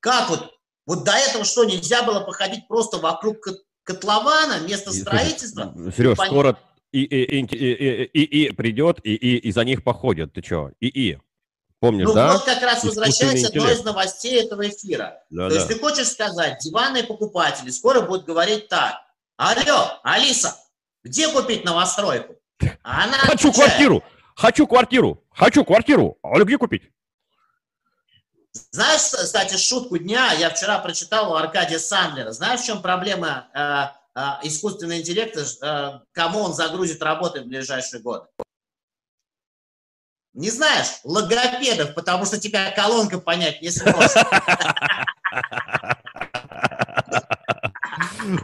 [0.00, 0.52] Как вот
[0.86, 3.48] вот до этого что, нельзя было походить просто вокруг
[3.86, 5.72] котлована, место строительства?
[5.96, 6.58] Сереж, скоро
[6.92, 10.32] и, и, и, и, и, придет, и, и, и за них походят.
[10.32, 10.70] Ты что?
[10.80, 11.18] И, и.
[11.78, 12.32] Помнишь, ну, да?
[12.32, 15.22] вот как раз возвращается одной из новостей этого эфира.
[15.30, 15.56] Да, То да.
[15.56, 18.94] есть ты хочешь сказать, диванные покупатели скоро будут говорить так.
[19.36, 20.56] Алло, Алиса,
[21.04, 22.36] где купить новостройку?
[22.82, 24.04] А она Хочу отвечает, квартиру!
[24.34, 25.24] Хочу квартиру!
[25.30, 26.18] Хочу квартиру!
[26.22, 26.90] А где купить?
[28.70, 32.32] Знаешь, кстати, шутку дня я вчера прочитал у Аркадия Сандлера.
[32.32, 38.02] Знаешь, в чем проблема э, э, искусственного интеллекта, э, кому он загрузит работы в ближайшие
[38.02, 38.26] годы?
[40.34, 41.00] Не знаешь?
[41.02, 44.12] Логопедов, потому что тебя колонка понять не сможет.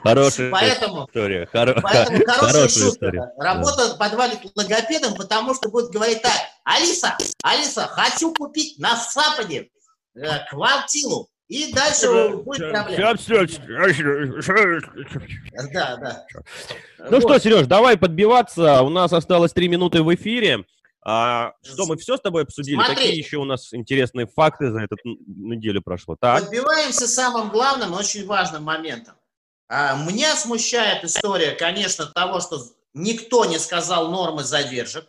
[0.03, 1.47] Хорошая поэтому, история.
[1.53, 1.81] Хоро...
[1.81, 2.89] Поэтому хорошая, шутка.
[2.89, 3.33] История.
[3.37, 3.95] Работа да.
[3.97, 6.33] подвалит логопедом, потому что будет говорить так.
[6.65, 9.69] Алиса, Алиса, хочу купить на Западе
[10.51, 11.29] квартиру.
[11.49, 12.07] И дальше
[12.37, 12.97] будет проблема.
[15.73, 16.27] Да, да.
[16.99, 17.23] Ну вот.
[17.23, 18.83] что, Сереж, давай подбиваться.
[18.83, 20.65] У нас осталось три минуты в эфире.
[21.05, 22.77] А, что, мы все с тобой обсудили?
[22.77, 22.95] Смотри.
[22.95, 26.17] Какие еще у нас интересные факты за эту неделю прошло?
[26.19, 26.45] Так.
[26.45, 29.15] Подбиваемся самым главным, очень важным моментом.
[29.69, 32.63] А, меня смущает история, конечно, того, что
[32.95, 35.07] никто не сказал нормы задержек.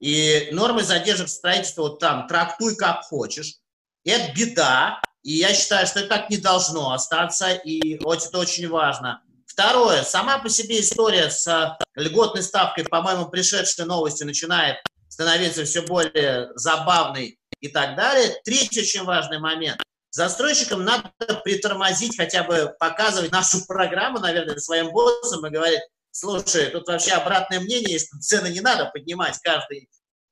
[0.00, 3.56] И нормы задержек строительства вот там трактуй как хочешь.
[4.04, 8.68] Это беда, и я считаю, что это так не должно остаться, и вот это очень
[8.68, 9.22] важно.
[9.46, 14.76] Второе, сама по себе история с э, льготной ставкой, по-моему, пришедшей новостью начинает
[15.08, 18.34] становиться все более забавной и так далее.
[18.44, 19.80] Третий очень важный момент.
[20.10, 21.12] Застройщикам надо
[21.44, 25.80] притормозить, хотя бы показывать нашу программу, наверное, своим боссам и говорить,
[26.10, 29.88] слушай, тут вообще обратное мнение, что цены не надо поднимать каждый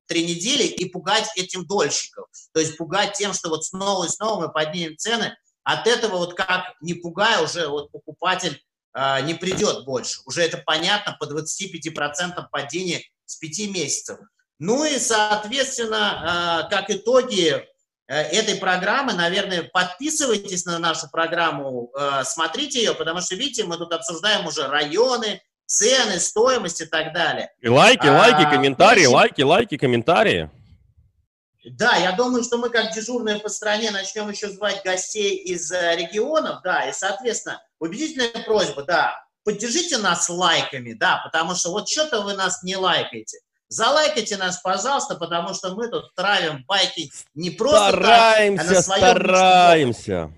[0.07, 2.27] три недели и пугать этим дольщиков.
[2.53, 5.37] То есть пугать тем, что вот снова и снова мы поднимем цены.
[5.65, 8.61] От этого вот как не пугая, уже вот покупатель
[8.95, 10.21] э, не придет больше.
[10.27, 14.19] Уже это понятно по 25% падения с 5 месяцев.
[14.59, 22.23] Ну и, соответственно, э, как итоги э, этой программы, наверное, подписывайтесь на нашу программу, э,
[22.25, 25.41] смотрите ее, потому что, видите, мы тут обсуждаем уже районы,
[25.73, 27.51] цены, стоимость и так далее.
[27.61, 29.15] И лайки, лайки, а, комментарии, очень...
[29.15, 30.51] лайки, лайки, комментарии.
[31.65, 35.97] Да, я думаю, что мы как дежурные по стране начнем еще звать гостей из э,
[35.97, 42.23] регионов, да, и, соответственно, убедительная просьба, да, поддержите нас лайками, да, потому что вот что-то
[42.23, 43.39] вы нас не лайкаете.
[43.69, 48.83] Залайкайте нас, пожалуйста, потому что мы тут травим байки не просто стараемся, так, а на
[48.83, 50.33] своем стараемся.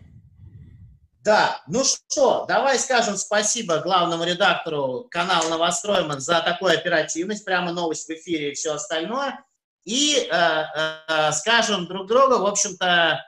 [1.25, 8.07] Да, ну что, давай скажем спасибо главному редактору канала Новостройман за такую оперативность, прямо новость
[8.07, 9.43] в эфире и все остальное.
[9.87, 10.65] И э,
[11.09, 13.25] э, скажем друг другу, в общем-то,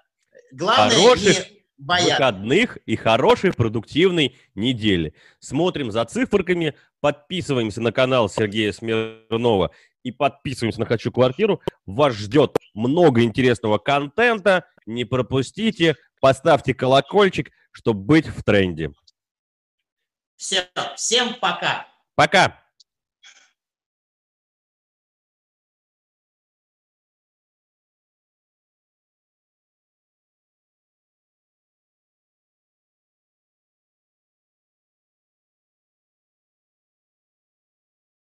[0.52, 2.16] главное Хороших не бояться.
[2.16, 5.14] выходных и хорошей продуктивной недели.
[5.38, 9.70] Смотрим за циферками, подписываемся на канал Сергея Смирнова
[10.02, 11.62] и подписываемся на «Хочу квартиру».
[11.86, 14.66] Вас ждет много интересного контента.
[14.84, 18.90] Не пропустите, поставьте колокольчик– чтобы быть в тренде.
[20.36, 20.66] Все,
[20.96, 21.86] всем пока.
[22.14, 22.65] Пока.